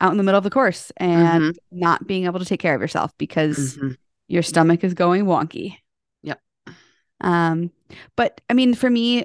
[0.00, 1.56] out in the middle of the course and Mhm.
[1.72, 3.96] not being able to take care of yourself because Mhm.
[4.28, 5.78] your stomach is going wonky.
[6.22, 6.40] Yep.
[7.20, 7.72] Um,
[8.14, 9.24] but I mean, for me,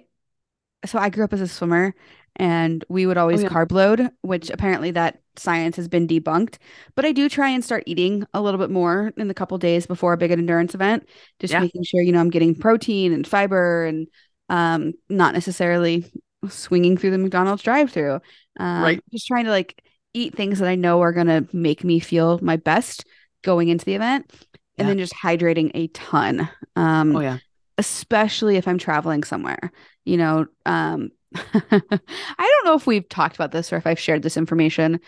[0.85, 1.93] so I grew up as a swimmer
[2.35, 3.49] and we would always Oh, yeah.
[3.49, 6.57] carb load, which apparently that science has been debunked.
[6.95, 9.85] But I do try and start eating a little bit more in the couple days
[9.85, 11.07] before a big endurance event,
[11.39, 11.59] just Yeah.
[11.59, 14.07] making sure, you know, I'm getting protein and fiber and
[14.49, 16.05] um, not necessarily
[16.49, 18.19] swinging through the McDonald's drive through.
[18.59, 19.03] Um, Right.
[19.11, 19.81] Just trying to like
[20.13, 23.05] eat things that I know are going to make me feel my best
[23.43, 24.31] going into the event.
[24.77, 24.91] And Yeah.
[24.91, 26.49] then just hydrating a ton.
[26.75, 27.37] Um, Oh yeah.
[27.77, 29.71] especially if I'm traveling somewhere.
[30.05, 34.21] You know, um, I don't know if we've talked about this or if I've shared
[34.21, 34.99] this information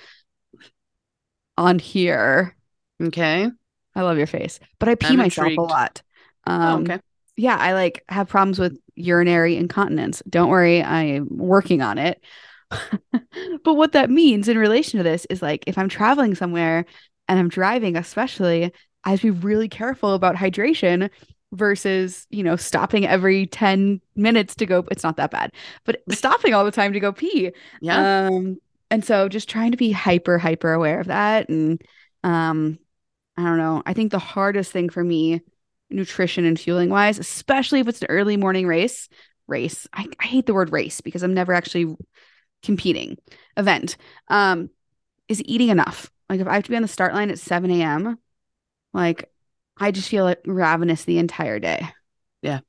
[1.57, 2.55] on here.
[3.01, 3.49] Okay.
[3.95, 5.59] I love your face, but I pee I'm myself intrigued.
[5.59, 6.01] a lot.
[6.45, 7.01] Um, oh, okay.
[7.37, 10.21] Yeah, I like have problems with urinary incontinence.
[10.29, 12.21] Don't worry, I am working on it.
[13.63, 16.85] but what that means in relation to this is like if I'm traveling somewhere
[17.27, 21.09] and I'm driving, especially, I have to be really careful about hydration
[21.55, 24.85] versus, you know, stopping every 10 minutes to go.
[24.91, 25.51] It's not that bad,
[25.83, 27.51] but stopping all the time to go pee.
[27.81, 28.27] Yeah.
[28.27, 28.57] Um,
[28.91, 31.49] and so just trying to be hyper, hyper aware of that.
[31.49, 31.81] And
[32.23, 32.79] um,
[33.37, 33.81] I don't know.
[33.85, 35.41] I think the hardest thing for me,
[35.89, 39.09] nutrition and fueling wise, especially if it's an early morning race,
[39.47, 39.87] race.
[39.93, 41.95] I, I hate the word race because I'm never actually
[42.63, 43.17] competing
[43.57, 43.97] event.
[44.27, 44.69] Um,
[45.27, 46.11] is eating enough.
[46.29, 48.17] Like if I have to be on the start line at 7 a.m.,
[48.93, 49.29] like
[49.77, 51.89] I just feel like ravenous the entire day.
[52.41, 52.61] Yeah.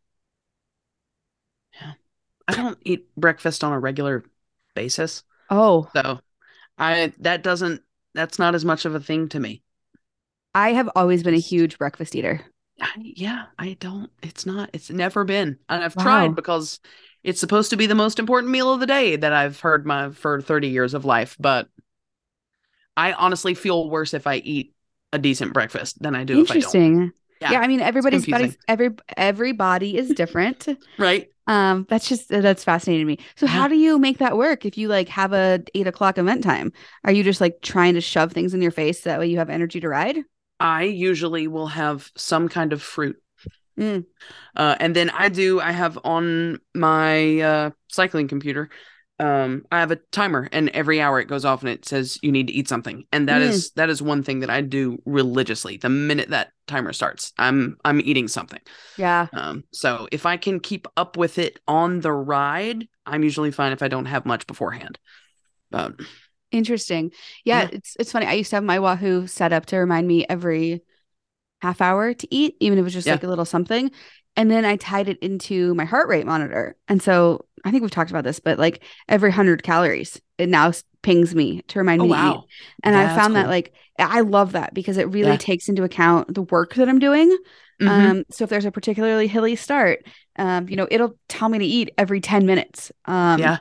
[1.74, 1.92] Yeah.
[2.48, 4.24] I don't eat breakfast on a regular
[4.74, 5.24] basis.
[5.50, 6.20] Oh, So
[6.78, 7.82] I that doesn't
[8.14, 9.62] that's not as much of a thing to me.
[10.56, 12.46] I have always been a huge breakfast eater.
[12.80, 15.58] I, yeah, I don't it's not it's never been.
[15.68, 15.96] And I've Wow.
[15.96, 16.80] tried because
[17.24, 20.10] it's supposed to be the most important meal of the day that I've heard my
[20.10, 21.68] for 30 years of life, but
[22.96, 24.74] I honestly feel worse if I eat
[25.16, 26.56] a decent breakfast than I do if I don't.
[26.56, 27.12] Interesting.
[27.40, 30.68] Yeah, Yeah, I mean everybody's body body's every everybody is different.
[30.98, 31.28] Right?
[31.48, 33.18] um, that's just that's fascinating to me.
[33.36, 36.42] So how do you make that work if you like have a eight o'clock event
[36.42, 36.72] time?
[37.04, 39.38] Are you just like trying to shove things in your face so that way you
[39.38, 40.18] have energy to ride?
[40.58, 43.16] I usually will have some kind of fruit.
[43.78, 44.06] Mm.
[44.56, 48.70] Uh, and then I do, I have on my uh, cycling computer,
[49.18, 52.30] um, I have a timer and every hour it goes off and it says you
[52.30, 53.04] need to eat something.
[53.12, 53.48] And that Mm.
[53.48, 55.78] is that is one thing that I do religiously.
[55.78, 58.60] The minute that timer starts, I'm I'm eating something.
[58.98, 59.28] Yeah.
[59.32, 63.72] Um, so if I can keep up with it on the ride, I'm usually fine
[63.72, 64.98] if I don't have much beforehand.
[65.70, 65.94] But
[66.52, 67.10] Interesting.
[67.44, 67.68] Yeah, Yeah.
[67.72, 68.26] it's it's funny.
[68.26, 70.82] I used to have my Wahoo set up to remind me every
[71.62, 73.14] half hour to eat, even if it was just Yeah.
[73.14, 73.90] like a little something.
[74.36, 76.76] And then I tied it into my heart rate monitor.
[76.88, 80.72] And so I think we've talked about this, but like every 100 calories, it now
[81.02, 82.42] pings me to remind oh me to eat.
[82.42, 82.44] wow.
[82.82, 85.36] And I found that like I love that because it really Yeah.
[85.38, 87.34] takes into account the work that I'm doing.
[87.80, 87.88] Mhm.
[87.90, 90.04] Um, so if there's a particularly hilly start,
[90.36, 92.92] um, you know, it'll tell me to eat every 10 minutes.
[93.06, 93.58] Um, yeah.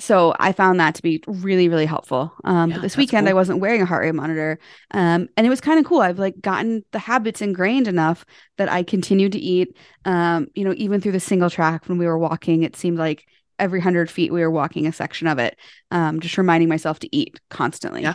[0.00, 2.32] So I found that to be really, really helpful.
[2.44, 4.58] Um, Yeah, but this weekend I wasn't wearing a heart rate monitor.
[4.92, 6.00] Um, and it was kind of cool.
[6.00, 8.24] I've like gotten the habits ingrained enough
[8.58, 9.76] that I continued to eat.
[10.04, 13.26] Um, you know, even through the single track when we were walking, it seemed like
[13.58, 15.56] every hundred feet we were walking a section of it.
[15.90, 18.02] Um, just reminding myself to eat constantly.
[18.02, 18.14] Yeah.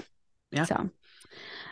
[0.51, 0.65] Yeah.
[0.65, 0.89] So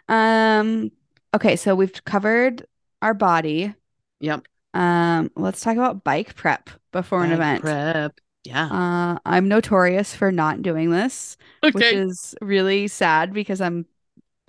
[0.07, 0.91] um
[1.33, 2.65] okay, so we've covered
[3.01, 3.73] our body.
[4.19, 4.45] Yep.
[4.73, 7.61] Um, let's talk about bike prep before an event.
[7.61, 8.19] Prep.
[8.45, 8.71] Yeah.
[8.71, 11.37] Uh, I'm notorious for not doing this,
[11.71, 13.85] which is really sad because I'm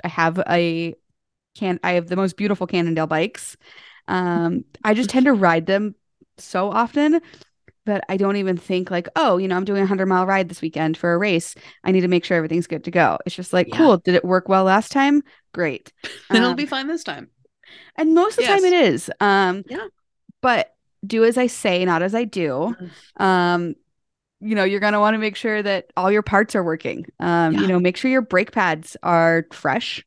[0.04, 0.94] I have a
[1.56, 3.56] can I have the most beautiful Cannondale bikes.
[4.08, 5.94] Um, I just tend to ride them
[6.38, 7.20] so often
[7.86, 10.48] that I don't even think like, oh, you know, I'm doing a hundred mile ride
[10.48, 11.54] this weekend for a race.
[11.84, 13.18] I need to make sure everything's good to go.
[13.26, 13.78] It's just like, Yeah.
[13.78, 13.98] cool.
[13.98, 15.22] Did it work well last time?
[15.54, 15.92] Great.
[16.02, 17.30] then it'll Um, be fine this time.
[17.96, 19.10] and most of the time it is.
[19.20, 19.88] Um, Yeah.
[20.42, 20.74] but
[21.06, 22.76] do as I say, not as I do.
[22.80, 22.90] Mm.
[23.18, 23.74] Um,
[24.46, 27.06] you know, you're gonna want to make sure that all your parts are working.
[27.20, 27.60] Um, Yeah.
[27.62, 30.04] you know, make sure your brake pads are fresh.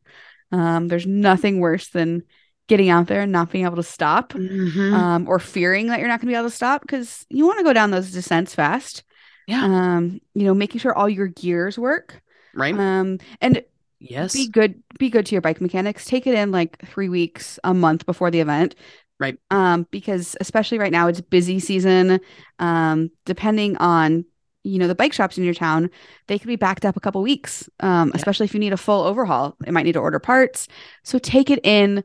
[0.52, 2.23] Um, there's nothing worse than
[2.67, 4.34] getting out there and not being able to stop.
[4.34, 4.93] Mhm.
[4.93, 7.63] Um, or fearing that you're not gonna be able to stop because you want to
[7.63, 9.04] go down those descents fast.
[9.47, 9.63] Yeah.
[9.63, 12.21] Um, you know, making sure all your gears work.
[12.56, 12.73] right.
[12.78, 13.63] Um, and
[13.99, 14.34] yes.
[14.34, 17.73] be good be good to your bike mechanics take it in like three weeks a
[17.73, 18.75] month before the event
[19.19, 19.38] Right.
[19.51, 22.21] um because especially right now it's busy season
[22.60, 24.23] um depending on
[24.63, 25.89] you know the bike shops in your town
[26.27, 28.13] they could be backed up a couple weeks um, Yeah.
[28.15, 30.67] especially if you need a full overhaul it might need to order parts
[31.03, 32.03] so take it in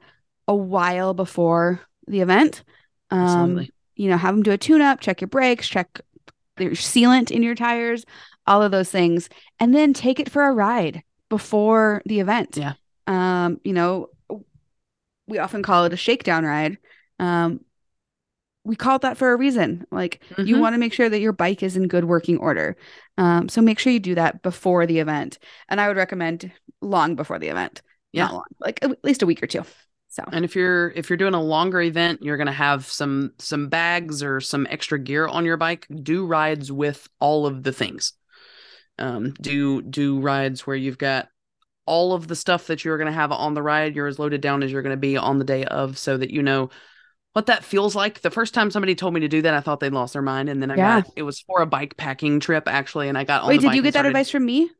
[0.48, 2.64] a while before the event
[3.10, 3.70] um, Absolutely.
[3.94, 6.00] you know have them do a tune up check your brakes check
[6.58, 8.04] your sealant in your tires
[8.46, 9.28] all of those things
[9.60, 12.72] and then take it for a ride before the event Yeah.
[13.06, 14.10] um you know
[15.26, 16.76] we often call it a shakedown ride
[17.18, 17.60] um
[18.64, 20.60] we call it that for a reason like you Mhm.
[20.60, 22.76] want to make sure that your bike is in good working order
[23.18, 26.50] um so make sure you do that before the event and i would recommend
[26.80, 28.24] long before the event Yeah.
[28.24, 29.64] not long like at least a week or two
[30.08, 33.68] so And if you're if you're doing a longer event, you're gonna have some some
[33.68, 35.88] bags or some extra gear on your bike.
[36.02, 38.12] Do rides with all of the things.
[38.96, 41.26] Um, do do rides where you've got
[41.84, 43.96] all of the stuff that you're gonna have on the ride.
[43.96, 46.44] You're as loaded down as you're gonna be on the day of, so that you
[46.44, 46.70] know
[47.34, 48.22] what that feels like.
[48.22, 50.48] The first time somebody told me to do that, I thought they'd lost their mind,
[50.48, 51.02] and then I Yeah.
[51.02, 53.74] got it was for a bike packing trip actually, and I got on wait did
[53.74, 54.70] you get that advice from me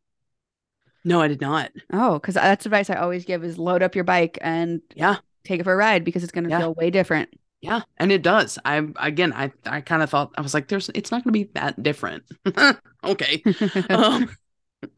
[1.04, 1.70] No, I did not.
[1.92, 5.18] oh because that's advice i always give is load up your bike and Yeah.
[5.44, 6.58] take it for a ride because it's going to Yeah.
[6.60, 7.28] feel way different
[7.60, 8.58] Yeah, and it does.
[8.64, 11.38] I again, I I kind of thought I was like, there's, it's not going to
[11.44, 12.24] be that different.
[13.04, 13.42] okay,
[13.90, 14.28] um,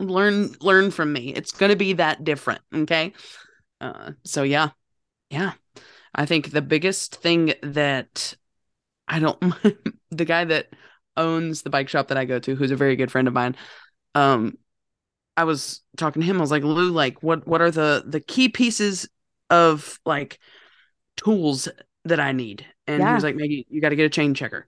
[0.01, 1.33] learn learn from me.
[1.35, 2.61] It's going to be that different.
[2.75, 3.12] Okay,
[3.81, 4.71] uh, so yeah,
[5.31, 5.53] yeah.
[6.17, 8.35] I think the biggest thing that
[9.07, 9.39] I don't,
[10.11, 10.69] the guy that
[11.17, 13.57] owns the bike shop that I go to, who's a very good friend of mine,
[14.15, 14.59] um,
[15.37, 16.39] I was talking to him.
[16.39, 19.09] I was like, Lou, like, what what are the the key pieces
[19.51, 20.39] of like
[21.17, 21.69] tools
[22.05, 22.67] that I need?
[22.87, 24.67] And he was like, Maggie, you got to get a chain checker.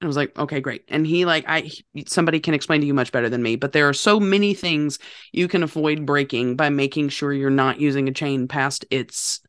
[0.00, 0.84] And I was like, okay, great.
[0.88, 3.72] And he like, I he- somebody can explain to you much better than me, but
[3.72, 4.98] there are so many things
[5.32, 9.40] you can avoid breaking by making sure you're not using a chain past its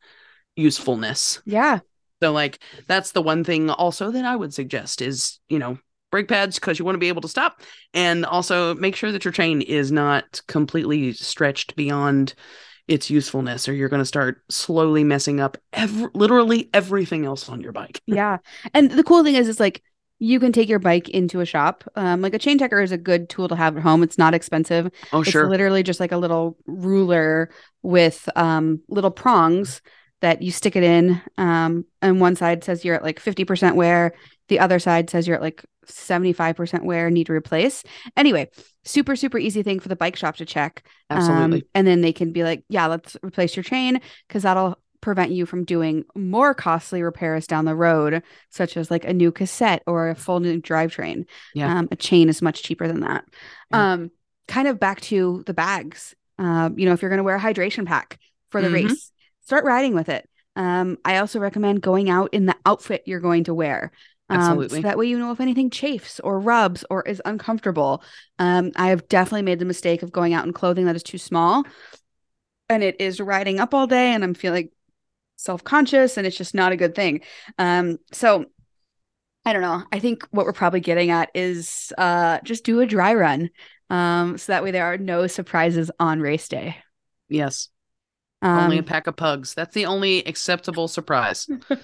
[0.62, 1.41] usefulness.
[1.45, 1.80] yeah
[2.21, 5.78] So like that's the one thing also that I would suggest is, you know,
[6.12, 7.62] brake pads because you want to be able to stop
[7.93, 12.34] and also make sure that your chain is not completely stretched beyond
[12.88, 17.62] its usefulness or you're going to start slowly messing up ev- literally everything else on
[17.62, 18.02] your bike.
[18.08, 18.38] yeah
[18.74, 19.82] and the cool thing is it's like
[20.19, 22.97] you can take your bike into a shop um, like a chain checker is a
[22.97, 25.41] good tool to have at home it's not expensive Oh it's sure.
[25.41, 27.50] literally just like a little ruler
[27.82, 29.82] with um, little prongs
[30.21, 34.13] that you stick it in um, and one side says you're at like 50% wear
[34.47, 37.84] the other side says you're at like 75% wear need to replace
[38.15, 38.49] anyway
[38.84, 41.62] super super easy thing for the bike shop to check Absolutely.
[41.62, 45.31] um, and then they can be like, yeah, let's replace your chain because that'll prevent
[45.31, 49.81] you from doing more costly repairs down the road, such as like a new cassette
[49.88, 51.25] or a full new drivetrain.
[51.55, 51.79] Yeah.
[51.79, 53.25] Um, a chain is much cheaper than that.
[53.71, 53.93] Yeah.
[53.93, 54.12] Um,
[54.47, 56.13] kind of back to the bags.
[56.38, 58.19] Um, you know, if you're going to wear a hydration pack
[58.51, 58.73] for the Mhm.
[58.73, 60.27] race, start riding with it.
[60.56, 63.91] Um, I also recommend going out in the outfit you're going to wear.
[64.30, 64.82] Um, Absolutely.
[64.82, 68.04] so that way you know if anything chafes or rubs or is uncomfortable.
[68.39, 71.17] Um, I have definitely made the mistake of going out in clothing that is too
[71.17, 71.65] small
[72.69, 74.69] and it is riding up all day and I'm feeling
[75.36, 77.21] self-conscious and it's just not a good thing.
[77.58, 78.45] Um, so
[79.43, 79.84] I don't know.
[79.91, 83.49] I think what we're probably getting at is uh just do a dry run.
[83.89, 86.77] Um, so that way there are no surprises on race day.
[87.27, 87.67] Yes.
[88.41, 89.54] Um, only a pack of pugs.
[89.54, 91.47] That's the only acceptable surprise.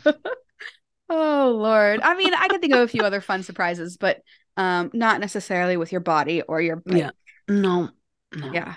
[1.09, 2.01] Oh Lord.
[2.01, 4.21] I mean, I could think of a few other fun surprises, but
[4.57, 6.97] um not necessarily with your body or your bike.
[6.97, 7.11] Yeah.
[7.47, 7.89] No.
[8.33, 8.53] No.
[8.53, 8.75] Yeah.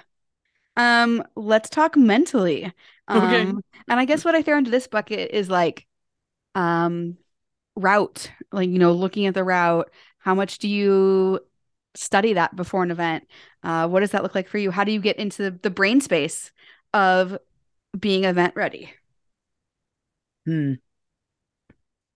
[0.77, 2.73] Um, let's talk mentally.
[3.09, 3.53] Um, Okay.
[3.89, 5.87] and I guess what I throw into this bucket is like
[6.57, 7.19] um
[7.77, 11.41] route, like you know, looking at the route, how much do you
[11.95, 13.27] study that before an event?
[13.63, 14.71] Uh, what does that look like for you?
[14.71, 16.53] How do you get into the, the brain space
[16.95, 17.39] of
[17.99, 18.93] being event ready?
[20.47, 20.75] Hmm.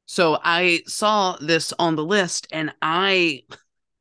[0.07, 3.43] So I saw this on the list and I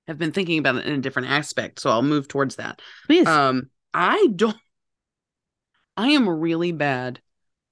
[0.07, 1.79] have been thinking about it in a different aspect.
[1.79, 2.81] So I'll move towards that.
[3.07, 3.27] Please.
[3.27, 4.57] Um, I don't,
[5.95, 7.21] I am really bad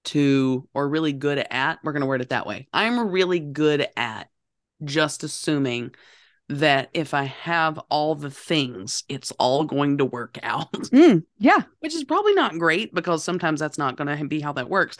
[0.05, 2.67] to, or really good at, we're going to word it that way.
[2.71, 4.29] I'm really good at
[4.83, 5.91] just assuming
[6.51, 10.71] that if I have all the things, it's all going to work out.
[10.91, 11.61] Mm, yeah.
[11.79, 14.97] which is probably not great because sometimes that's not going to be how that works.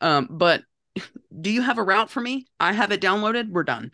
[0.00, 0.62] Um, but
[1.40, 2.46] do you have a route for me?
[2.60, 3.50] I have it downloaded.
[3.50, 3.90] We're done.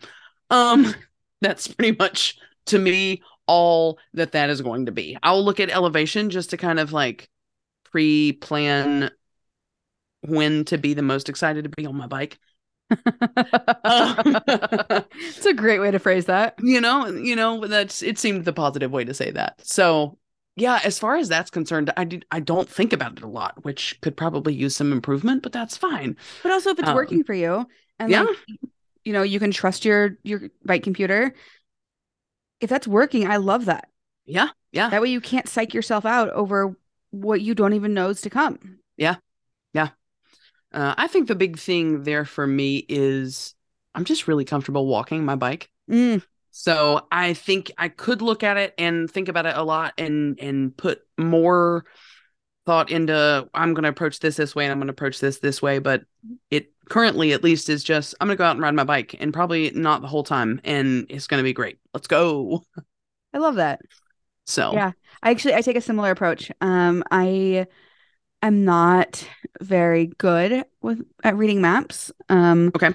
[0.51, 0.93] Um,
[1.41, 2.37] that's pretty much
[2.67, 5.17] to me all that that is going to be.
[5.23, 7.27] I'll look at elevation just to kind of like
[7.85, 9.09] pre-plan
[10.21, 12.37] when to be the most excited to be on my bike.
[15.11, 16.55] It's a great way to phrase that.
[16.61, 20.17] you know you know that's it seemed the positive way to say that so
[20.55, 23.63] yeah as far as that's concerned i did i don't think about it a lot
[23.63, 27.23] which could probably use some improvement but that's fine But also if it's Um, working
[27.23, 27.67] for you
[27.99, 28.23] and yeah.
[28.23, 28.37] like
[29.05, 31.33] you know, you can trust your your bike computer.
[32.59, 33.87] if that's working, I love that.
[34.25, 34.49] Yeah.
[34.71, 34.89] Yeah.
[34.89, 36.75] That way you can't psych yourself out over
[37.11, 38.79] what you don't even know is to come.
[40.71, 43.55] Uh, I think the big thing there for me is
[43.95, 45.69] I'm just really comfortable walking my bike.
[45.89, 49.93] Mm, So I think I could look at it and think about it a lot
[49.97, 51.85] and and put more
[52.65, 55.39] thought into I'm going to approach this this way and I'm going to approach this
[55.39, 56.03] this way, but
[56.51, 59.15] it currently at least is just I'm going to go out and ride my bike
[59.19, 61.79] and probably not the whole time and it's going to be great.
[61.93, 62.63] Let's go.
[63.33, 63.81] I love that.
[64.45, 64.91] So Yeah.
[65.21, 66.51] I actually I take a similar approach.
[66.61, 67.67] Um, I
[68.41, 69.27] am not
[69.61, 72.11] very good with at reading maps.
[72.29, 72.93] Um, Okay.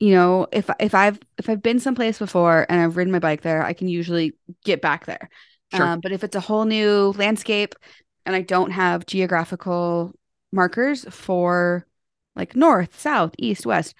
[0.00, 3.42] You know, if if I've if I've been someplace before and I've ridden my bike
[3.42, 4.34] there, I can usually
[4.64, 5.28] get back there.
[5.72, 5.84] Sure.
[5.84, 7.74] Um, but if it's a whole new landscape
[8.24, 10.12] and I don't have geographical
[10.52, 11.84] markers for
[12.36, 13.94] like north, south, east, west,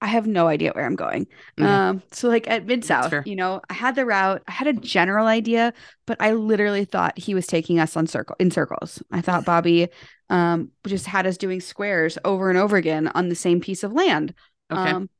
[0.00, 1.26] I have no idea where I'm going.
[1.58, 1.64] Mhm.
[1.66, 4.72] Um, so like at Mid South, you know, I had the route, I had a
[4.72, 5.74] general idea,
[6.06, 9.02] but I literally thought he was taking us on circle in circles.
[9.12, 9.88] I thought Bobby
[10.30, 13.92] um just had us doing squares over and over again on the same piece of
[13.92, 14.34] land.
[14.70, 14.90] okay.
[14.90, 15.10] Um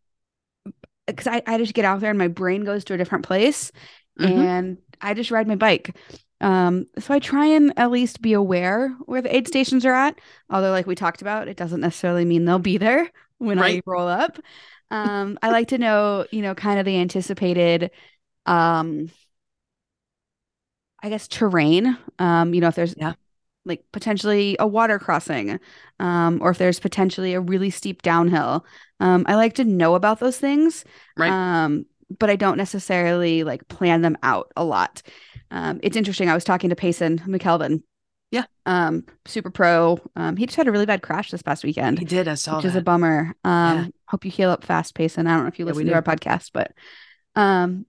[1.06, 3.72] because I, I just get out there and my brain goes to a different place
[4.18, 4.30] Mhm.
[4.38, 5.96] and I just ride my bike.
[6.42, 10.18] Um, so I try and at least be aware where the aid stations are at.
[10.48, 13.10] Although, like we talked about, it doesn't necessarily mean they'll be there
[13.40, 14.40] when I roll up.
[14.92, 17.92] Um, I like to know, you know, kind of the anticipated,
[18.46, 19.10] um,
[21.02, 21.96] I guess terrain.
[22.18, 23.14] Um, you know, if there's Yeah.
[23.64, 25.60] like potentially a water crossing,
[26.00, 28.66] um, or if there's potentially a really steep downhill.
[29.00, 30.84] Um, I like to know about those things.
[31.16, 31.32] Right.
[31.32, 31.86] Um,
[32.18, 35.02] but I don't necessarily like plan them out a lot.
[35.50, 36.28] Um, it's interesting.
[36.30, 37.82] I was talking to Payson McKelvin.
[38.30, 38.44] Yeah.
[38.66, 39.98] Um, super pro.
[40.16, 42.28] Um, he just had a really bad crash this past weekend He did.
[42.28, 42.68] I saw which that.
[42.70, 43.34] is a bummer.
[43.44, 43.86] Um, Yeah.
[44.08, 45.26] hope you heal up fast, Payson.
[45.26, 46.72] I don't know if you Yeah, listen to our podcast, but
[47.34, 47.86] um,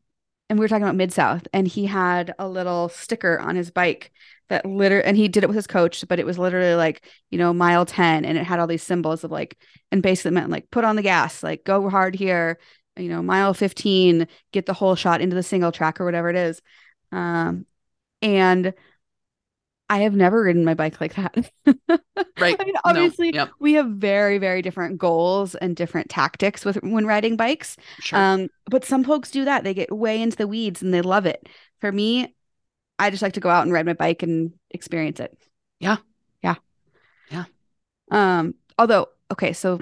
[0.50, 3.72] and we were talking about Mid South, and he had a little sticker on his
[3.72, 4.12] bike
[4.50, 7.38] that literally, and he did it with his coach, but it was literally like you
[7.38, 9.58] know mile ten, and it had all these symbols of like,
[9.92, 12.60] and basically meant like put on the gas, like go hard here,
[12.98, 16.36] you know, mile fifteen, get the whole shot into the single track or whatever it
[16.36, 16.62] is,
[17.12, 17.66] um,
[18.22, 18.74] and.
[19.92, 21.52] I have never ridden my bike like that.
[22.40, 22.56] Right.
[22.60, 22.82] I mean, No.
[22.86, 23.50] obviously, Yep.
[23.60, 27.78] we have very, very different goals and different tactics with when riding bikes.
[28.00, 28.18] Sure.
[28.18, 29.64] Um, but some folks do that.
[29.64, 31.48] They get way into the weeds and they love it.
[31.82, 32.34] For me,
[32.98, 35.38] I just like to go out and ride my bike and experience it.
[35.80, 35.98] Yeah.
[36.42, 36.56] Yeah.
[37.30, 37.46] Yeah.
[38.10, 39.82] Um, although, okay, so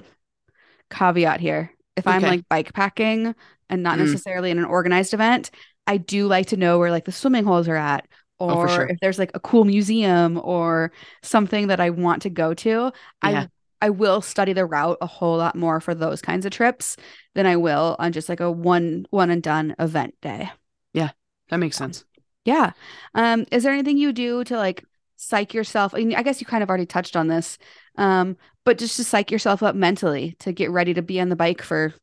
[0.90, 1.72] caveat here.
[1.96, 3.36] If I'm like bike packing
[3.70, 4.06] and not Mm.
[4.06, 5.52] necessarily in an organized event,
[5.88, 8.06] I do like to know where like the swimming holes are at.
[8.48, 8.88] Oh, Or sure.
[8.88, 10.92] if there's like a cool museum or
[11.24, 13.46] something that I want to go to, Yeah.
[13.46, 13.50] I
[13.82, 16.98] I will study the route a whole lot more for those kinds of trips
[17.34, 20.52] than I will on just like a one one and done event day.
[20.94, 21.12] Yeah,
[21.50, 22.04] that makes sense.
[22.46, 22.72] Yeah.
[23.16, 24.84] Um, is there anything you do to like
[25.18, 25.94] psych yourself?
[25.94, 27.58] I mean, I guess you kind of already touched on this.
[27.98, 31.36] Um, but just to psych yourself up mentally to get ready to be on the
[31.36, 31.94] bike for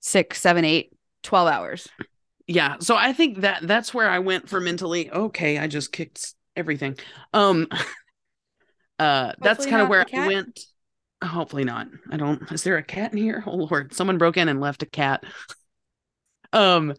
[0.00, 1.88] six, seven, eight, 12 hours.
[2.48, 6.34] Yeah so i think that that's where i went for mentally okay i just kicked
[6.58, 6.98] everything.
[7.32, 7.68] Um
[8.98, 10.60] uh that's kind of where i went.
[11.22, 11.88] Hopefully not.
[12.10, 13.42] I don't is there a cat in here?
[13.46, 13.94] Oh lord.
[13.94, 15.24] Someone broke in and left a cat.
[16.52, 16.94] Um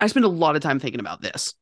[0.00, 1.54] i spend a lot of time thinking about this.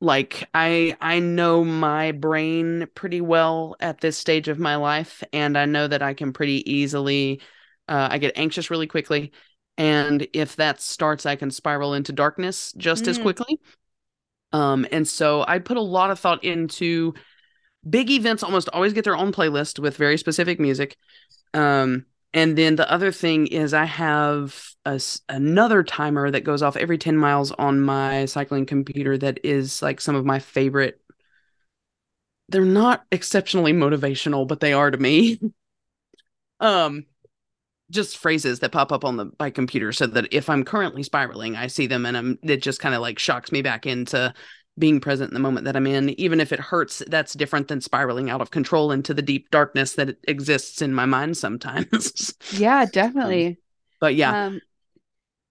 [0.00, 5.56] Like i i know my brain pretty well at this stage of my life and
[5.56, 7.40] i know that i can pretty easily
[7.86, 9.30] uh, i get anxious really quickly
[9.78, 13.22] and if that starts i can spiral into darkness just as Mm.
[13.22, 13.60] quickly.
[14.52, 17.14] Um and so i put a lot of thought into
[17.88, 20.96] big events almost always get their own playlist with very specific music.
[21.54, 26.76] Um and then the other thing is i have a another timer that goes off
[26.76, 31.00] every 10 miles on my cycling computer that is like some of my favorite.
[32.48, 35.40] They're not exceptionally motivational but they are to me.
[36.60, 37.06] Um
[37.92, 41.56] just phrases that pop up on the my computer so that if i'm currently spiraling
[41.56, 44.34] i see them and i'm it just kind of like shocks me back into
[44.78, 47.80] being present in the moment that i'm in even if it hurts that's different than
[47.80, 52.86] spiraling out of control into the deep darkness that exists in my mind sometimes Yeah,
[52.86, 53.58] definitely.
[54.00, 54.60] but yeah Um,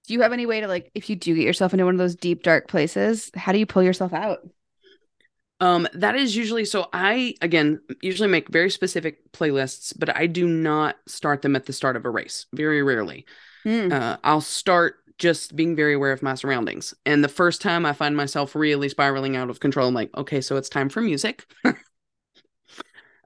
[0.08, 2.00] do you have any way to like, if you do get yourself into one of
[2.00, 4.40] those deep, dark places, how do you pull yourself out?
[5.62, 10.48] Um, that is usually so I again usually make very specific playlists, but I do
[10.48, 12.48] not start them at the start of a race.
[12.54, 13.26] Very rarely.
[13.64, 13.90] Hmm.
[13.92, 16.96] Uh, I'll start just being very aware of my surroundings.
[17.06, 20.42] And the first time I find myself really spiraling out of control, I'm like, okay,
[20.42, 21.46] so it's time for music.
[21.66, 21.74] uh,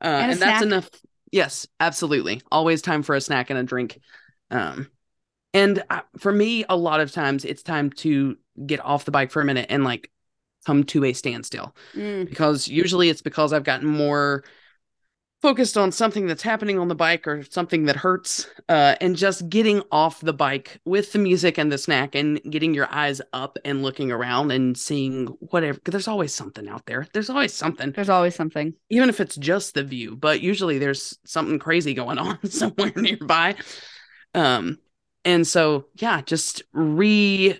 [0.02, 0.90] and a that's enough.
[1.32, 2.42] Yes, absolutely.
[2.52, 4.00] Always time for a snack and a drink.
[4.52, 4.90] Um,
[5.54, 9.32] And uh, for me, a lot of times it's time to get off the bike
[9.32, 10.12] for a minute and like
[10.66, 12.28] come to a standstill Mm.
[12.30, 14.44] because usually it's because I've gotten more
[15.42, 19.48] focused on something that's happening on the bike or something that hurts uh, and just
[19.48, 23.60] getting off the bike with the music and the snack and getting your eyes up
[23.64, 28.10] and looking around and seeing whatever there's always something out there there's always something There's
[28.10, 28.74] always something.
[28.90, 33.56] even if it's just the view but usually there's something crazy going on somewhere nearby
[34.34, 34.80] um
[35.26, 37.60] and so yeah just re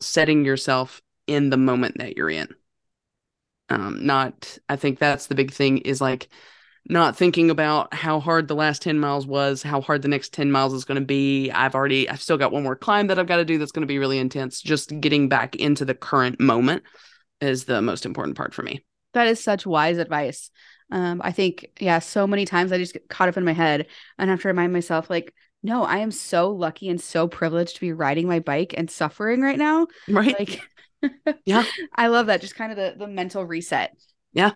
[0.00, 2.48] setting yourself in the moment that you're in.
[3.68, 6.28] Um not i think that's the big thing is like
[6.88, 10.50] not thinking about how hard the last 10 miles was how hard the next 10
[10.50, 11.50] miles is going to be.
[11.50, 13.82] I've already i've still got one more climb that i've got to do that's going
[13.82, 14.60] to be really intense.
[14.60, 16.82] Just getting back into the current moment
[17.40, 18.84] is the most important part for me.
[19.12, 20.50] That is such wise advice.
[20.92, 23.86] Um, I think, yeah, so many times I just get caught up in my head
[24.18, 27.80] and have to remind myself, like, no, I am so lucky and so privileged to
[27.80, 29.86] be riding my bike and suffering right now.
[30.08, 30.36] right.
[30.38, 30.60] Like,
[31.44, 31.64] Yeah.
[31.94, 32.40] I love that.
[32.40, 33.96] Just kind of the the mental reset.
[34.32, 34.52] Yeah.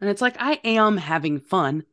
[0.00, 1.84] And it's like i am having fun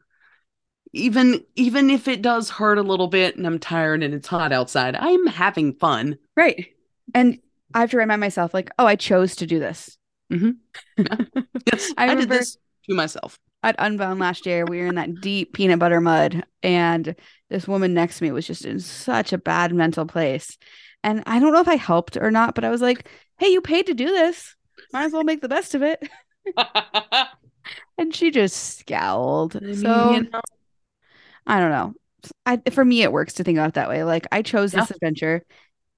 [0.92, 4.52] even even if it does hurt a little bit and i'm tired and it's hot
[4.52, 6.68] outside i'm having fun Right.
[7.14, 7.40] And
[7.74, 9.98] I have to remind myself, like, oh, I chose to do this.
[10.32, 10.52] Mm-hmm.
[11.72, 12.58] yes I i, did this
[12.90, 17.16] to myself At Unbound last year, we were in that deep peanut butter mud, and
[17.50, 20.58] this woman next to me was just in such a bad mental place.
[21.04, 23.62] And I don't know if I helped or not, but I was like, hey, you
[23.62, 24.56] paid to do this.
[24.92, 26.02] Might as well make the best of it.
[27.98, 29.56] And she just scowled.
[29.56, 30.42] I mean, so you know,
[31.46, 31.94] I don't know.
[32.46, 34.04] I, for me, it works to think about it that way.
[34.04, 35.46] Like, I chose this adventure.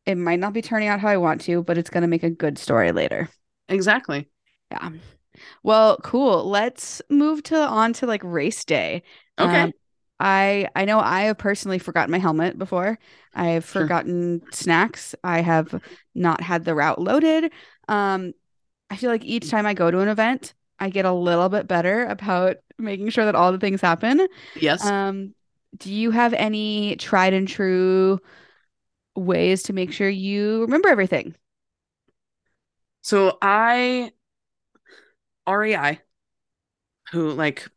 [0.05, 2.23] It might not be turning out how I want to, but it's going to make
[2.23, 3.29] a good story later.
[3.67, 4.27] exactly
[4.71, 4.91] Yeah.
[5.63, 6.49] Well, cool.
[6.49, 9.03] Let's move to on to like race day.
[9.39, 9.73] okay Um,
[10.19, 12.97] I I know I have personally forgotten my helmet before.
[13.33, 13.95] I have Sure.
[13.95, 15.15] forgotten snacks.
[15.23, 15.81] I have
[16.15, 17.51] not had the route loaded.
[17.87, 18.33] Um,
[18.89, 21.67] I feel like each time I go to an event, I get a little bit
[21.67, 24.27] better about making sure that all the things happen.
[24.55, 25.35] yes Um,
[25.77, 28.19] do you have any tried and true
[29.15, 31.35] ways to make sure you remember everything?
[33.01, 34.11] so i
[35.47, 35.99] rei
[37.11, 37.67] who like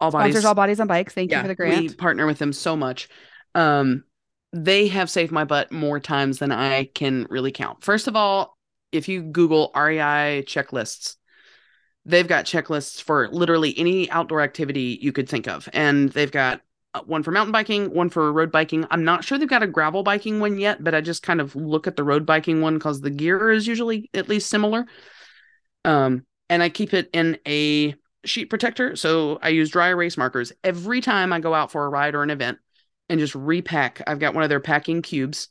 [0.00, 1.14] all bodies Sponsors all bodies on bikes.
[1.14, 3.08] Thank you for the grant we partner with them so much.
[3.54, 4.04] Um,
[4.52, 7.84] they have saved my butt more times than I can really count.
[7.84, 8.56] First of all,
[8.92, 11.16] if you Google REI checklists,
[12.04, 16.60] they've got checklists for literally any outdoor activity you could think of, and they've got
[16.94, 18.86] uh, one for mountain biking, one for road biking.
[18.90, 21.54] I'm not sure they've got a gravel biking one yet, but I just kind of
[21.54, 24.86] look at the road biking one because the gear is usually at least similar.
[25.84, 27.94] Um, and I keep it in a
[28.24, 28.96] sheet protector.
[28.96, 32.22] So I use dry erase markers every time I go out for a ride or
[32.22, 32.58] an event
[33.08, 34.02] and just repack.
[34.06, 35.48] I've got one of their packing cubes.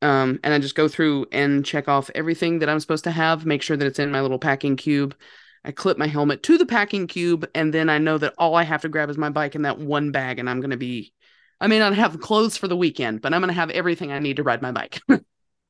[0.00, 3.44] Um, and I just go through and check off everything that I'm supposed to have,
[3.44, 5.16] make sure that it's in my little packing cube.
[5.64, 8.62] I clip my helmet to the packing cube, and then I know that all I
[8.62, 11.12] have to grab is my bike in that one bag, and I'm going to be.
[11.60, 14.20] I may not have clothes for the weekend, but I'm going to have everything I
[14.20, 15.00] need to ride my bike.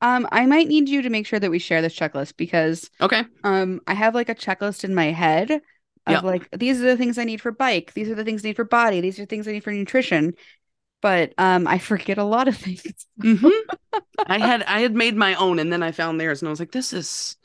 [0.01, 3.25] Um, I might need you to make sure that we share this checklist because okay.
[3.43, 5.61] um I have like a checklist in my head
[6.09, 6.23] of Yep.
[6.23, 8.55] like these are the things I need for bike, these are the things I need
[8.55, 10.33] for body, these are things I need for nutrition.
[11.01, 13.05] But um I forget a lot of things.
[13.21, 13.51] Mhm.
[14.27, 16.59] I had I had made my own, and then I found theirs, and I was
[16.59, 17.37] like, this is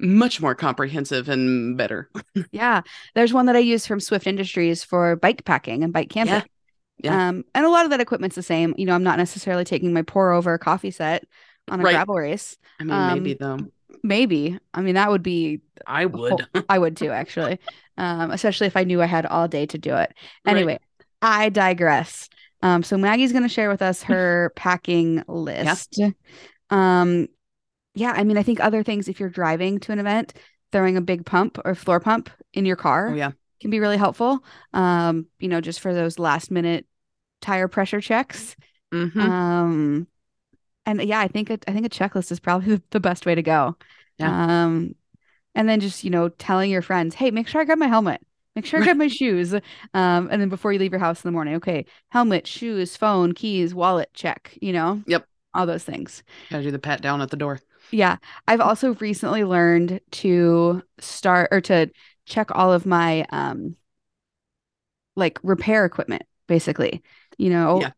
[0.00, 2.10] much more comprehensive and better.
[2.52, 2.82] Yeah.
[3.14, 6.42] There's one that I use from Swift Industries for bike packing and bike camping.
[6.98, 7.28] Yeah.
[7.28, 8.74] Um, and a lot of that equipment's the same.
[8.78, 11.24] You know, I'm not necessarily taking my pour over coffee set
[11.68, 11.92] on a Right.
[11.92, 12.56] gravel race.
[12.78, 13.58] I mean, Um, maybe though.
[14.04, 14.58] Maybe.
[14.74, 16.46] I mean, that would be I would.
[16.68, 17.58] I would too, actually.
[17.96, 20.12] Um, especially if I knew I had all day to do it.
[20.44, 20.56] Right.
[20.56, 20.78] Anyway,
[21.22, 22.28] I digress.
[22.62, 26.00] Um, so Maggie's going to share with us her packing list.
[26.70, 27.28] Um,
[27.94, 30.34] yeah, I mean, I think other things if you're driving to an event,
[30.70, 33.30] throwing a big pump or floor pump in your car Oh yeah.
[33.60, 34.44] can be really helpful.
[34.74, 36.86] Um, you know, just for those last minute
[37.40, 38.56] tire pressure checks.
[38.92, 39.20] Mhm.
[39.20, 40.06] Um,
[40.86, 43.42] and yeah, I think a, I think a checklist is probably the best way to
[43.42, 43.76] go.
[44.18, 44.64] Yeah.
[44.64, 44.94] Um,
[45.54, 48.20] and then just you know telling your friends, hey, make sure I grab my helmet.
[48.56, 49.54] Make sure I grab my shoes.
[49.54, 53.32] Um, and then before you leave your house in the morning, okay, helmet, shoes, phone,
[53.32, 54.56] keys, wallet, check.
[54.60, 55.02] You know.
[55.06, 55.26] Yep.
[55.54, 56.24] All those things.
[56.50, 57.60] Gotta do the pat down at the door.
[57.92, 58.16] Yeah,
[58.48, 61.90] I've also recently learned to start or to
[62.26, 63.76] check all of my um
[65.16, 67.02] like repair equipment basically.
[67.38, 67.90] You know, Yeah.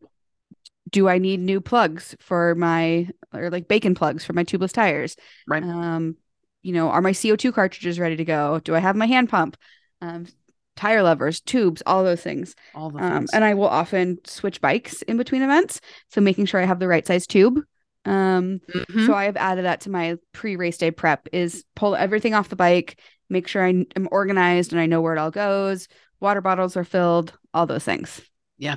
[0.89, 5.15] Do I need new plugs for my or like bacon plugs for my tubeless tires?
[5.47, 5.63] Right.
[5.63, 6.17] Um,
[6.61, 8.59] you know, are my CO2 cartridges ready to go?
[8.63, 9.57] Do I have my hand pump?
[10.01, 10.27] Um
[10.75, 12.55] tire levers, tubes, all those things.
[12.75, 13.33] All the Um, things.
[13.33, 15.81] and I will often switch bikes in between events.
[16.09, 17.59] So making sure I have the right size tube.
[18.05, 19.05] Um, Mhm.
[19.07, 22.55] so I have added that to my pre-race day prep is pull everything off the
[22.55, 25.87] bike, make sure I am organized and I know where it all goes.
[26.19, 28.21] Water bottles are filled, all those things.
[28.57, 28.75] Yeah.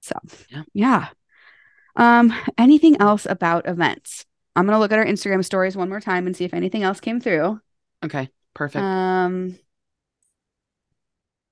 [0.00, 0.14] So
[0.48, 0.62] Yeah.
[0.72, 1.08] yeah.
[1.96, 4.26] Um, anything else about events?
[4.56, 7.00] I'm gonna look at our Instagram stories one more time and see if anything else
[7.00, 7.60] came through.
[8.04, 8.82] okay, perfect.
[8.82, 9.58] Um,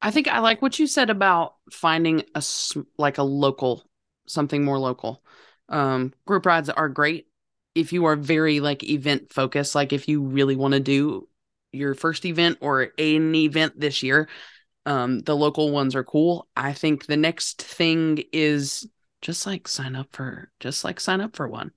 [0.01, 2.43] I think I like what you said about finding a
[2.99, 3.85] like a local
[4.27, 5.23] something more local.
[5.69, 7.29] Um, group rides are great
[7.75, 9.75] if you are very like event focused.
[9.75, 11.29] Like if you really want to do
[11.73, 14.29] your first event or an event this year,
[14.87, 16.49] um, the local ones are cool.
[16.57, 18.87] I think the next thing is
[19.23, 21.73] just like sign up for just like sign up for one.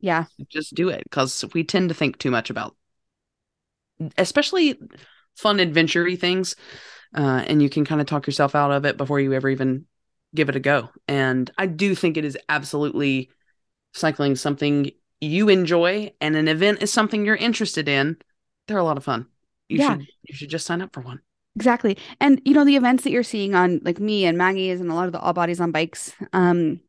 [0.00, 2.76] yeah, Just do it because we tend to think too much about,
[4.16, 4.78] especially
[5.36, 6.56] fun adventure things
[7.16, 9.86] uh, and you can kind of talk yourself out of it before you ever even
[10.34, 10.90] give it a go.
[11.08, 13.30] And I do think it is absolutely
[13.94, 18.18] cycling something you enjoy, and an event is something you're interested in.
[18.68, 19.26] They're a lot of fun.
[19.68, 19.80] You Yeah.
[19.80, 21.20] should you should just sign up for one.
[21.56, 21.96] exactly.
[22.20, 24.94] And you know, the events that you're seeing on like me and Maggie's and a
[24.94, 26.80] lot of the all bodies on bikes, um,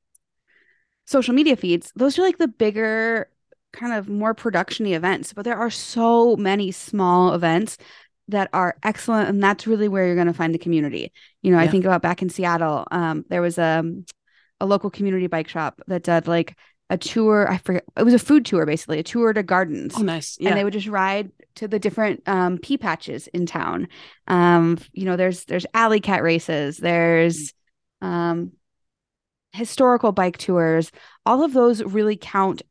[1.12, 3.30] social media feeds, those are like the bigger
[3.74, 5.34] kind of more production-y events.
[5.34, 7.78] But there are so many small events
[8.28, 11.12] that are excellent, and that's really where you're going to find the community.
[11.42, 13.84] You know, I think about back in Seattle, um, there was a
[14.60, 16.56] a local community bike shop that did like
[16.92, 17.50] a tour.
[17.50, 20.38] I forget it was a food tour basically, a tour to gardens Oh, nice.
[20.40, 20.50] Yeah.
[20.50, 23.88] and they would just ride to the different um, pea patches in town.
[24.28, 27.54] Um, you know, there's there's alley cat races, there's
[28.02, 28.52] um,
[29.54, 30.92] historical bike tours.
[31.26, 32.62] All of those really count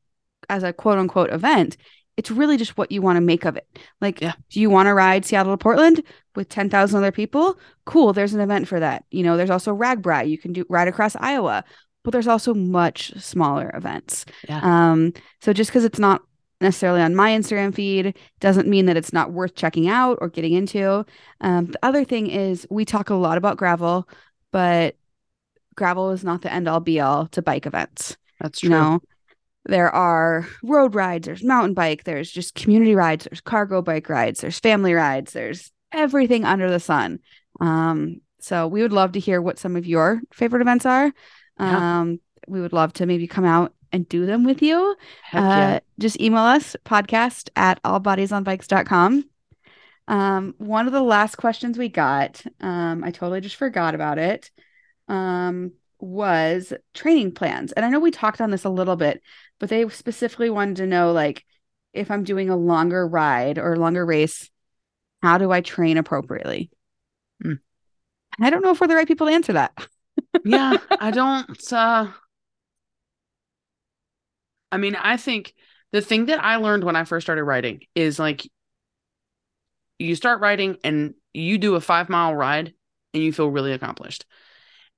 [0.49, 1.77] as a quote unquote event.
[2.17, 3.67] It's really just what you want to make of it.
[4.01, 4.33] Like, Yeah.
[4.51, 6.03] do you want to ride Seattle to Portland
[6.35, 7.59] with ten thousand other people?
[7.87, 9.05] Cool, there's an event for that.
[9.11, 10.29] You know, there's also RAGBRAI.
[10.29, 11.65] You can do ride across Iowa,
[12.03, 14.27] but there's also much smaller events.
[14.49, 14.61] Yeah.
[14.63, 16.23] Um, so just because it's not
[16.61, 20.53] necessarily on my Instagram feed doesn't mean that it's not worth checking out or getting
[20.53, 21.07] into.
[21.41, 24.07] Um, the other thing is we talk a lot about gravel,
[24.53, 24.95] but
[25.77, 28.17] gravel is not the end all be all to bike events.
[28.41, 28.79] That's You true.
[28.79, 29.01] know,
[29.67, 34.41] there are road rides, there's mountain bike, there's just community rides, there's cargo bike rides,
[34.41, 37.19] there's family rides, there's everything under the sun.
[37.61, 41.13] Um, so we would love to hear what some of your favorite events are.
[41.59, 42.01] Yeah.
[42.01, 44.97] Um, we would love to maybe come out and do them with you.
[45.23, 49.25] Heck Uh, just email us podcast at allbodiesonbikes.com.
[50.09, 54.51] Um, one of the last questions we got, um, I totally just forgot about it,
[55.11, 57.73] um, was training plans.
[57.73, 59.21] And I know we talked on this a little bit,
[59.59, 61.45] but they specifically wanted to know like
[61.93, 64.49] if I'm doing a longer ride or a longer race,
[65.23, 66.71] how do I train appropriately?
[68.39, 69.73] And I don't know if we're the right people to answer that.
[70.45, 72.07] yeah, I don't uh
[74.73, 75.53] I mean, I think
[75.91, 78.49] the thing that I learned when I first started writing is like
[79.99, 82.73] you start writing and you do a 5 mile ride
[83.13, 84.25] and you feel really accomplished.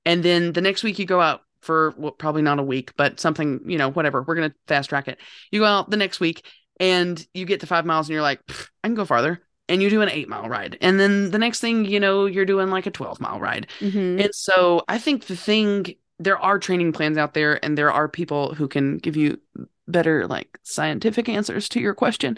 [0.05, 3.19] And then the next week you go out for well, probably not a week, but
[3.19, 4.21] something, you know, whatever.
[4.21, 5.19] We're going to fast track it.
[5.51, 6.45] You go out the next week
[6.79, 8.41] and you get to 5 miles and you're like,
[8.83, 9.41] I can go farther.
[9.69, 10.77] And you do an 8 mile ride.
[10.81, 13.67] And then the next thing you know, you're doing like a 12 mile ride.
[13.79, 14.21] Mhm.
[14.21, 18.09] And so I think the thing there are training plans out there and there are
[18.09, 19.39] people who can give you
[19.87, 22.37] better like scientific answers to your question.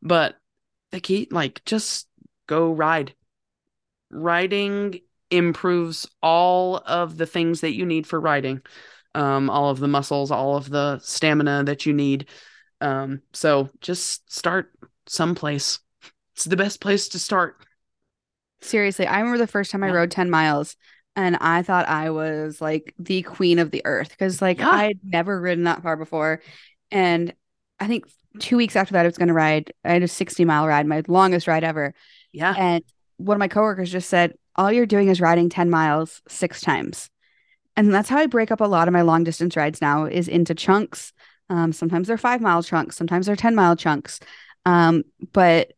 [0.00, 0.36] But
[0.92, 2.08] the key like just
[2.46, 3.14] go ride.
[4.10, 5.00] Riding
[5.32, 8.62] improves all of the things that you need for riding.
[9.14, 12.28] Um all of the muscles, all of the stamina that you need.
[12.80, 14.72] Um so just start
[15.06, 15.78] someplace.
[16.34, 17.64] It's the best place to start.
[18.60, 19.94] Seriously, I remember the first time I Yeah.
[19.94, 20.76] rode 10 miles
[21.16, 24.70] and I thought I was like the queen of the earth because like Yeah.
[24.70, 26.40] I had never ridden that far before.
[26.90, 27.34] And
[27.80, 28.06] I think
[28.38, 30.86] two weeks after that, I was going to ride, I had a 60 mile ride,
[30.86, 31.94] my longest ride ever.
[32.32, 32.54] Yeah.
[32.56, 32.84] And
[33.24, 37.10] one of my coworkers just said, All you're doing is riding 10 miles six times.
[37.76, 40.28] And that's how I break up a lot of my long distance rides now is
[40.28, 41.12] into chunks.
[41.48, 44.20] Um, sometimes they're five mile chunks, sometimes they're 10 mile chunks.
[44.64, 45.72] Um, but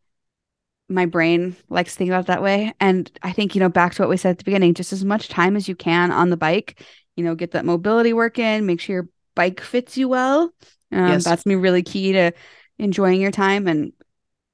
[0.88, 2.74] my brain likes to think about it that way.
[2.80, 5.04] And I think, you know, back to what we said at the beginning, just as
[5.04, 6.84] much time as you can on the bike,
[7.16, 10.52] you know, get that mobility work in, make sure your bike fits you well.
[10.92, 11.24] Um, Yes.
[11.24, 12.32] That's me really key to
[12.78, 13.92] enjoying your time and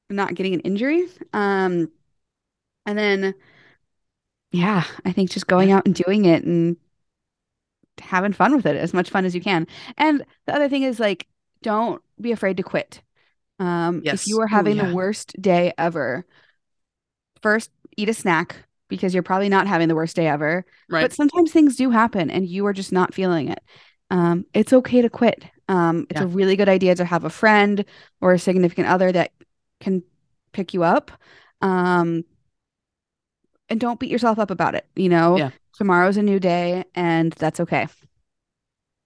[0.08, 1.06] not getting an injury.
[1.32, 1.90] Um,
[2.90, 3.34] and then,
[4.52, 6.76] yeah, I think just going out and doing it and
[8.00, 9.66] having fun with it, as much fun as you can.
[9.96, 11.26] And the other thing is like,
[11.62, 13.02] don't be afraid to quit.
[13.58, 14.22] Um, Yes.
[14.22, 14.88] if you are Ooh, having yeah.
[14.88, 16.24] the worst day ever,
[17.42, 18.56] first eat a snack,
[18.88, 20.64] because you're probably not having the worst day ever.
[20.88, 21.02] Right.
[21.02, 23.62] But sometimes things do happen and you are just not feeling it.
[24.10, 25.44] Um, it's okay to quit.
[25.68, 26.24] Um, it's Yeah.
[26.24, 27.84] a really good idea to have a friend
[28.20, 29.30] or a significant other that
[29.78, 30.02] can
[30.52, 31.12] pick you up.
[31.60, 32.24] Um,
[33.70, 34.86] and don't beat yourself up about it.
[34.96, 35.50] You know, Yeah.
[35.74, 37.86] tomorrow's a new day and that's okay.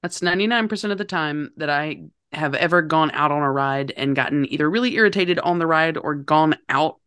[0.03, 4.17] That's 99% of the time that I have ever gone out on a ride and
[4.17, 6.99] gotten either really irritated on the ride or gone out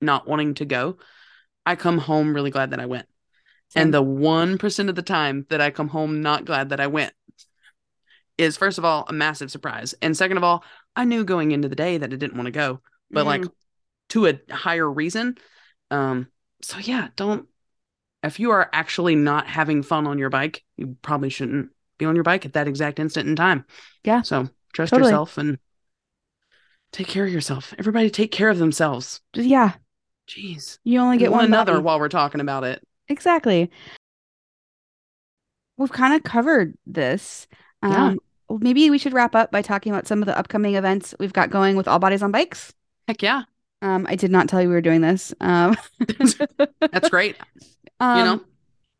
[0.00, 0.98] not wanting to go.
[1.64, 3.06] I come home really glad that I went.
[3.70, 3.82] Same.
[3.84, 7.12] And the 1% of the time that I come home not glad that I went
[8.38, 9.94] is, first of all, a massive surprise.
[10.00, 10.62] And second of all,
[10.94, 13.52] I knew going into the day that I didn't want to go, but like Mm.
[14.10, 15.36] to a higher reason.
[15.90, 16.28] Um,
[16.62, 17.48] so yeah, don't,
[18.22, 22.14] if you are actually not having fun on your bike, you probably shouldn't be on
[22.14, 23.64] your bike at that exact instant in time.
[24.04, 24.22] Yeah.
[24.22, 25.10] So trust Totally.
[25.10, 25.58] yourself and
[26.92, 27.74] take care of yourself.
[27.78, 29.20] Everybody take care of themselves.
[29.34, 29.74] Yeah,
[30.28, 30.78] Jeez.
[30.84, 31.84] you only And get one one another body.
[31.84, 32.82] while we're talking about it.
[33.08, 33.70] Exactly.
[35.76, 37.46] We've kind of covered this.
[37.82, 38.06] Yeah.
[38.06, 38.18] Um,
[38.60, 41.50] maybe we should wrap up by talking about some of the upcoming events we've got
[41.50, 42.72] going with All Bodies on Bikes.
[43.06, 43.42] Heck yeah.
[43.82, 45.34] Um, I did not tell you we were doing this.
[45.40, 45.76] Um,
[46.80, 47.36] That's great.
[48.00, 48.40] um, you know?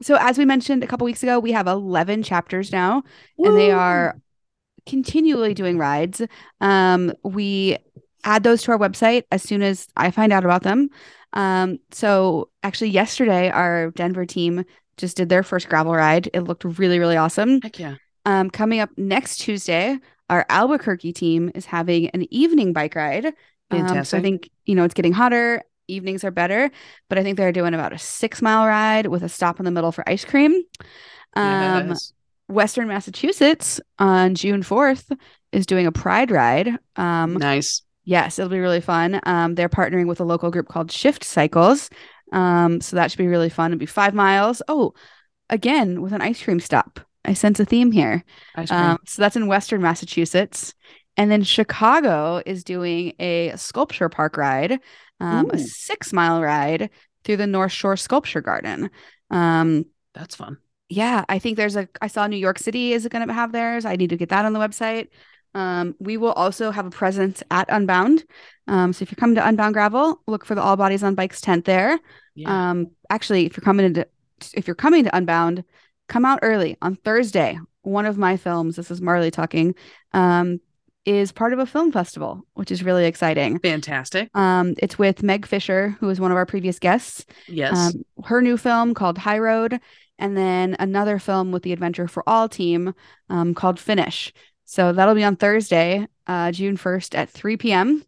[0.03, 3.03] So as we mentioned a couple weeks ago, we have 11 chapters now,
[3.39, 4.19] and they are
[4.87, 6.23] continually doing rides.
[6.61, 7.79] Um, we
[8.25, 10.91] add those to our website as soon as I find out about them.
[11.33, 14.65] Um, so actually yesterday our Denver team
[14.97, 16.29] just did their first gravel ride.
[16.33, 17.61] It looked really, really awesome.
[17.61, 17.97] Heck yeah.
[18.25, 19.99] Um, coming up next Tuesday,
[20.29, 23.33] our Albuquerque team is having an evening bike ride.
[23.71, 25.63] Um, so I think, you know, it's getting hotter.
[25.89, 26.71] Evenings are better,
[27.09, 29.71] but I think they're doing about a six mile ride with a stop in the
[29.71, 30.53] middle for ice cream.
[31.35, 32.13] Um, Yes.
[32.49, 35.11] Western Massachusetts on June 4th
[35.53, 36.69] is doing a pride ride.
[36.97, 37.83] Um, nice.
[38.05, 39.21] yes, it'll be really fun.
[39.25, 41.91] Um, they're partnering with a local group called Shift Cycles.
[42.33, 43.73] Um, so that should be really fun.
[43.73, 44.63] It'll be five miles.
[44.69, 44.95] Oh,
[45.51, 47.01] again, with an ice cream stop.
[47.25, 48.23] I sense a theme here.
[48.55, 48.81] Ice cream.
[48.81, 50.73] Um, so that's in Western Massachusetts.
[51.17, 54.81] And then Chicago is doing a sculpture park ride,
[55.21, 56.91] um, a six mile ride
[57.25, 58.91] through the North Shore Sculpture Garden.
[59.31, 60.59] Um, That's fun.
[60.89, 63.85] yeah, I think there's a, I saw New York City is going to have theirs.
[63.85, 65.09] I need to get that on the website.
[65.55, 68.25] Um, we will also have a presence at Unbound.
[68.69, 71.41] Um, so if you're coming to Unbound Gravel, look for the All Bodies on Bikes
[71.41, 71.99] tent there.
[72.35, 72.71] Yeah.
[72.71, 74.07] Um, actually, if you're coming into
[74.53, 75.65] if you're coming to Unbound,
[76.09, 77.59] come out early on Thursday.
[77.83, 79.75] One of my films, this is Marley talking,
[80.13, 80.61] um,
[81.07, 83.59] is part of a film festival, which is really exciting.
[83.61, 84.29] Fantastic.
[84.37, 87.25] Um, it's with Meg Fisher, who was one of our previous guests.
[87.49, 87.77] Yes.
[87.95, 89.81] Um, her new film called High Road,
[90.19, 92.93] and then another film with the Adventure for All team
[93.31, 94.33] um, called Finish.
[94.65, 98.03] So that'll be on Thursday, uh, June 1st at 3 p.m.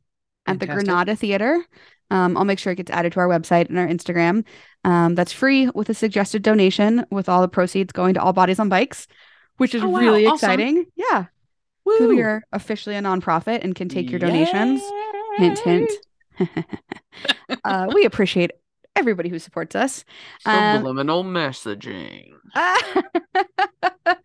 [0.47, 1.65] at the Granada Theater.
[2.11, 4.45] Um, I'll make sure it gets added to our website and our Instagram.
[4.83, 8.59] Um, that's free with a suggested donation, with all the proceeds going to All Bodies
[8.59, 9.07] on Bikes,
[9.59, 10.01] which is Oh, wow.
[10.01, 10.35] really Awesome.
[10.51, 10.87] exciting.
[10.97, 11.27] Yeah,
[11.99, 12.09] Woo.
[12.09, 14.83] we are officially a nonprofit and can take your donations.
[15.37, 15.91] Hint, hint.
[17.65, 18.51] uh, we appreciate
[18.97, 20.05] everybody who supports us.
[20.45, 22.33] Um, Subliminal messaging.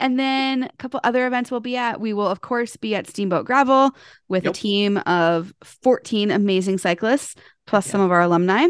[0.00, 2.00] and then a couple other events we'll be at.
[2.00, 3.92] We will, of course, be at Steamboat Gravel
[4.28, 7.34] with a team of 14 amazing cyclists,
[7.66, 8.66] plus Heck some of our alumni.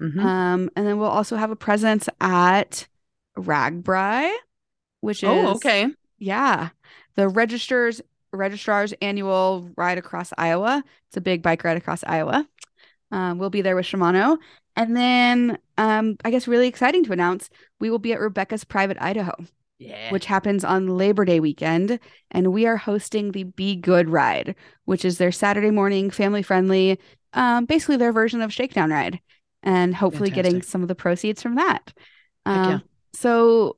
[0.00, 0.18] Mhm.
[0.18, 2.86] Um, and then we'll also have a presence at
[3.38, 4.32] RAGBRAI,
[5.00, 5.88] which is Oh, okay.
[6.18, 6.70] yeah,
[7.16, 8.00] the registrars
[8.32, 10.82] Register's annual ride across Iowa.
[11.08, 12.46] It's a big bike ride across Iowa.
[13.10, 14.38] Um, we'll be there with Shimano.
[14.76, 17.48] And then um, I guess really exciting to announce,
[17.78, 19.32] we will be at Rebecca's Private Idaho,
[19.78, 20.10] Yeah.
[20.10, 22.00] which happens on Labor Day weekend.
[22.32, 26.98] And we are hosting the Be Good Ride, which is their Saturday morning family friendly,
[27.34, 29.20] um, basically their version of Shakedown Ride.
[29.62, 31.92] And hopefully getting some of the proceeds from that.
[32.44, 32.74] Heck yeah.
[32.74, 33.76] Um, so,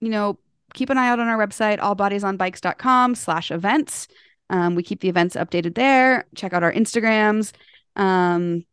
[0.00, 0.38] you know,
[0.78, 4.08] keep an eye out on our website, allbodiesonbikes.com slash events.
[4.50, 6.24] Um, we keep the events updated there.
[6.34, 7.52] Check out our Instagrams.
[7.96, 8.64] Um,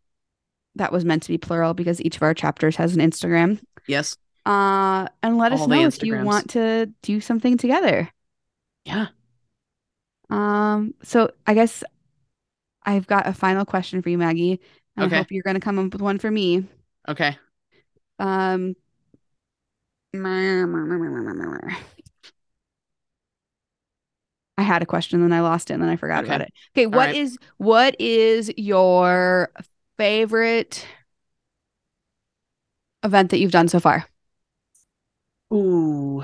[0.76, 3.60] that was meant to be plural because each of our chapters has an Instagram.
[3.88, 4.16] yes.
[4.46, 8.12] Uh, and let us All the know if you want to do something together.
[8.86, 9.08] Yeah.
[10.30, 11.84] Um, so I guess
[12.84, 14.62] I've got a final question for you, Maggie.
[14.96, 15.16] And Okay.
[15.16, 16.68] I hope you're going to come up with one for me.
[17.08, 17.36] Okay.
[18.20, 18.76] Um,
[24.58, 26.30] I had a question, then I lost it, and then I forgot Okay.
[26.30, 26.54] about it.
[26.76, 27.16] Okay, what right.
[27.16, 29.52] is what is your
[29.98, 30.86] favorite
[33.04, 34.06] event that you've done so far?
[35.54, 36.24] Ooh.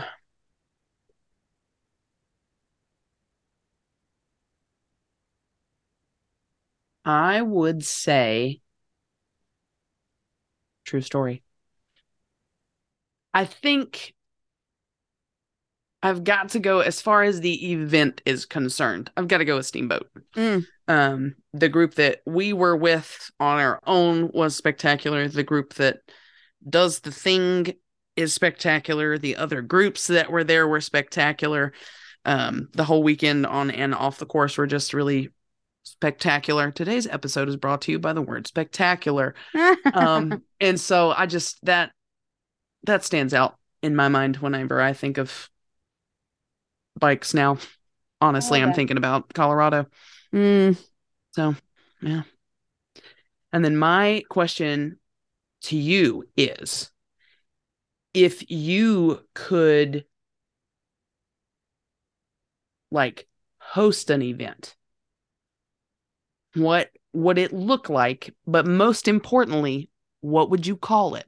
[7.05, 8.61] I would say
[10.85, 11.43] true story.
[13.33, 14.13] I think
[16.03, 19.11] I've got to go as far as the event is concerned.
[19.15, 20.09] I've got to go with Steamboat.
[20.35, 20.65] Mm.
[20.87, 25.27] Um, the group that we were with on our own was spectacular.
[25.27, 25.99] The group that
[26.67, 27.73] does the thing
[28.15, 29.17] is spectacular.
[29.17, 31.73] The other groups that were there were spectacular.
[32.25, 35.29] Um, the whole weekend on and off the course were just really
[35.83, 36.71] spectacular.
[36.71, 39.35] Today's episode is brought to you by the word spectacular.
[39.93, 41.91] Um, and so I just that
[42.83, 45.49] that stands out in my mind whenever I think of
[47.01, 47.57] bikes now.
[48.21, 48.75] Honestly, I'm that.
[48.75, 49.87] thinking about Colorado.
[50.33, 50.77] Mm.
[51.31, 51.55] So,
[52.01, 52.21] yeah.
[53.51, 54.99] And then my question
[55.63, 56.91] to you is
[58.13, 60.05] if you could
[62.91, 63.27] like
[63.59, 64.75] host an event,
[66.53, 68.33] what would it look like?
[68.45, 69.89] But most importantly,
[70.21, 71.25] what would you call it?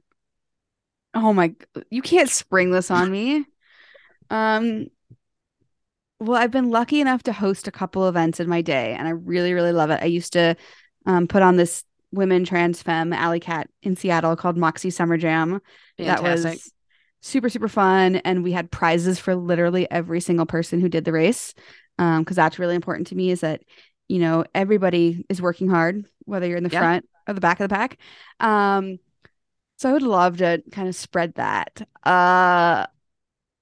[1.14, 1.54] Oh my,
[1.90, 3.44] you can't spring this on me.
[4.30, 4.86] Um,
[6.20, 9.10] well, I've been lucky enough to host a couple events in my day, and I
[9.10, 10.00] really, really love it.
[10.02, 10.56] I used to
[11.06, 15.60] um, put on this women trans femme alley cat in Seattle called Moxie Summer Jam.
[15.98, 16.72] That was
[17.20, 18.16] super, super fun.
[18.16, 21.54] And we had prizes for literally every single person who did the race.
[21.98, 23.62] Um, because that's really important to me is that,
[24.08, 26.80] you know, everybody is working hard, whether you're in the Yeah.
[26.80, 27.98] front or the back of the pack.
[28.40, 28.98] Um,
[29.76, 31.86] so I would love to kind of spread that.
[32.04, 32.86] Uh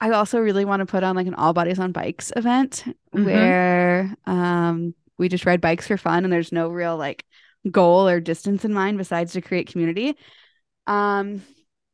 [0.03, 2.85] I also really want to put on like an all bodies on bikes event
[3.15, 3.25] Mhm.
[3.25, 7.25] where um we just ride bikes for fun and there's no real like
[7.71, 10.17] goal or distance in mind besides to create community.
[10.87, 11.43] Um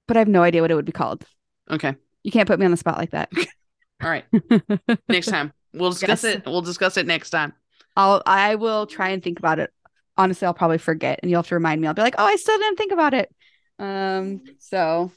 [0.06, 1.24] but I have no idea what it would be called.
[1.70, 1.94] Okay.
[2.24, 3.30] You can't put me on the spot like that.
[4.02, 4.24] All right.
[5.08, 5.52] Next time.
[5.74, 6.36] We'll discuss Yes.
[6.36, 6.46] it.
[6.46, 7.52] We'll discuss it next time.
[7.94, 9.70] I'll I will try and think about it.
[10.16, 11.88] Honestly, I'll probably forget and you'll have to remind me.
[11.88, 13.30] I'll be like, "Oh, I still didn't think about it."
[13.78, 15.12] Um so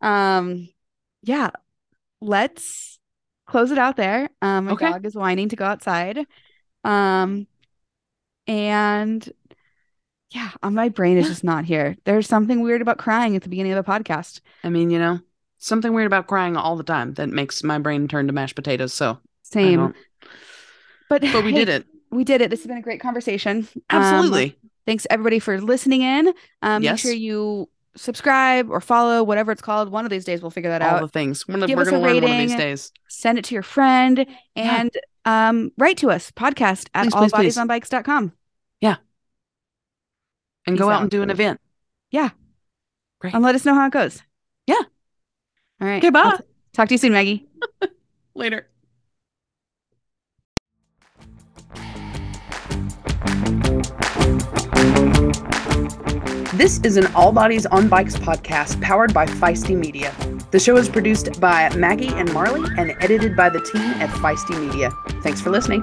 [0.00, 0.68] um
[1.22, 1.50] yeah,
[2.22, 2.98] let's
[3.46, 4.28] close it out there.
[4.40, 4.90] Um my Okay.
[4.90, 6.26] dog is whining to go outside.
[6.84, 7.46] Um
[8.46, 9.30] and
[10.30, 11.96] yeah, uh, my brain is just not here.
[12.04, 14.40] There's something weird about crying at the beginning of the podcast.
[14.64, 15.20] I mean, you know,
[15.58, 18.94] something weird about crying all the time that makes my brain turn to mashed potatoes.
[18.94, 19.94] So, Same.
[21.08, 21.86] But but we hey, did it.
[22.10, 22.50] We did it.
[22.50, 23.68] This has been a great conversation.
[23.90, 24.56] Um, Absolutely.
[24.86, 26.32] Thanks everybody for listening in.
[26.62, 26.92] Um, Yes.
[26.92, 29.90] Make sure you subscribe or follow, whatever it's called.
[29.90, 30.94] One of these days, we'll figure that all out.
[30.94, 31.46] All the things.
[31.46, 32.56] We're, Give we're us a going to learn one of these rating.
[32.58, 32.92] days.
[33.08, 34.18] Send it to your friend
[34.54, 34.80] Yeah.
[34.80, 34.90] and
[35.24, 37.56] um, write to us podcast at Please, please, please.
[37.56, 38.32] allbodiesonbikes.com.
[40.64, 41.02] And go out out.
[41.02, 41.60] and do an event.
[42.12, 42.30] Yeah.
[43.20, 43.34] Great.
[43.34, 44.22] And let us know how it goes.
[44.68, 44.76] Yeah.
[45.80, 45.96] All right.
[45.98, 46.20] Okay, bye.
[46.20, 46.38] I'll
[46.72, 47.48] talk to you soon, Maggie.
[48.36, 48.68] Later.
[56.54, 60.14] This is an All Bodies on Bikes podcast powered by Feisty Media.
[60.50, 64.60] The show is produced by Maggie and Marley and edited by the team at Feisty
[64.60, 64.90] Media.
[65.22, 65.82] Thanks for listening.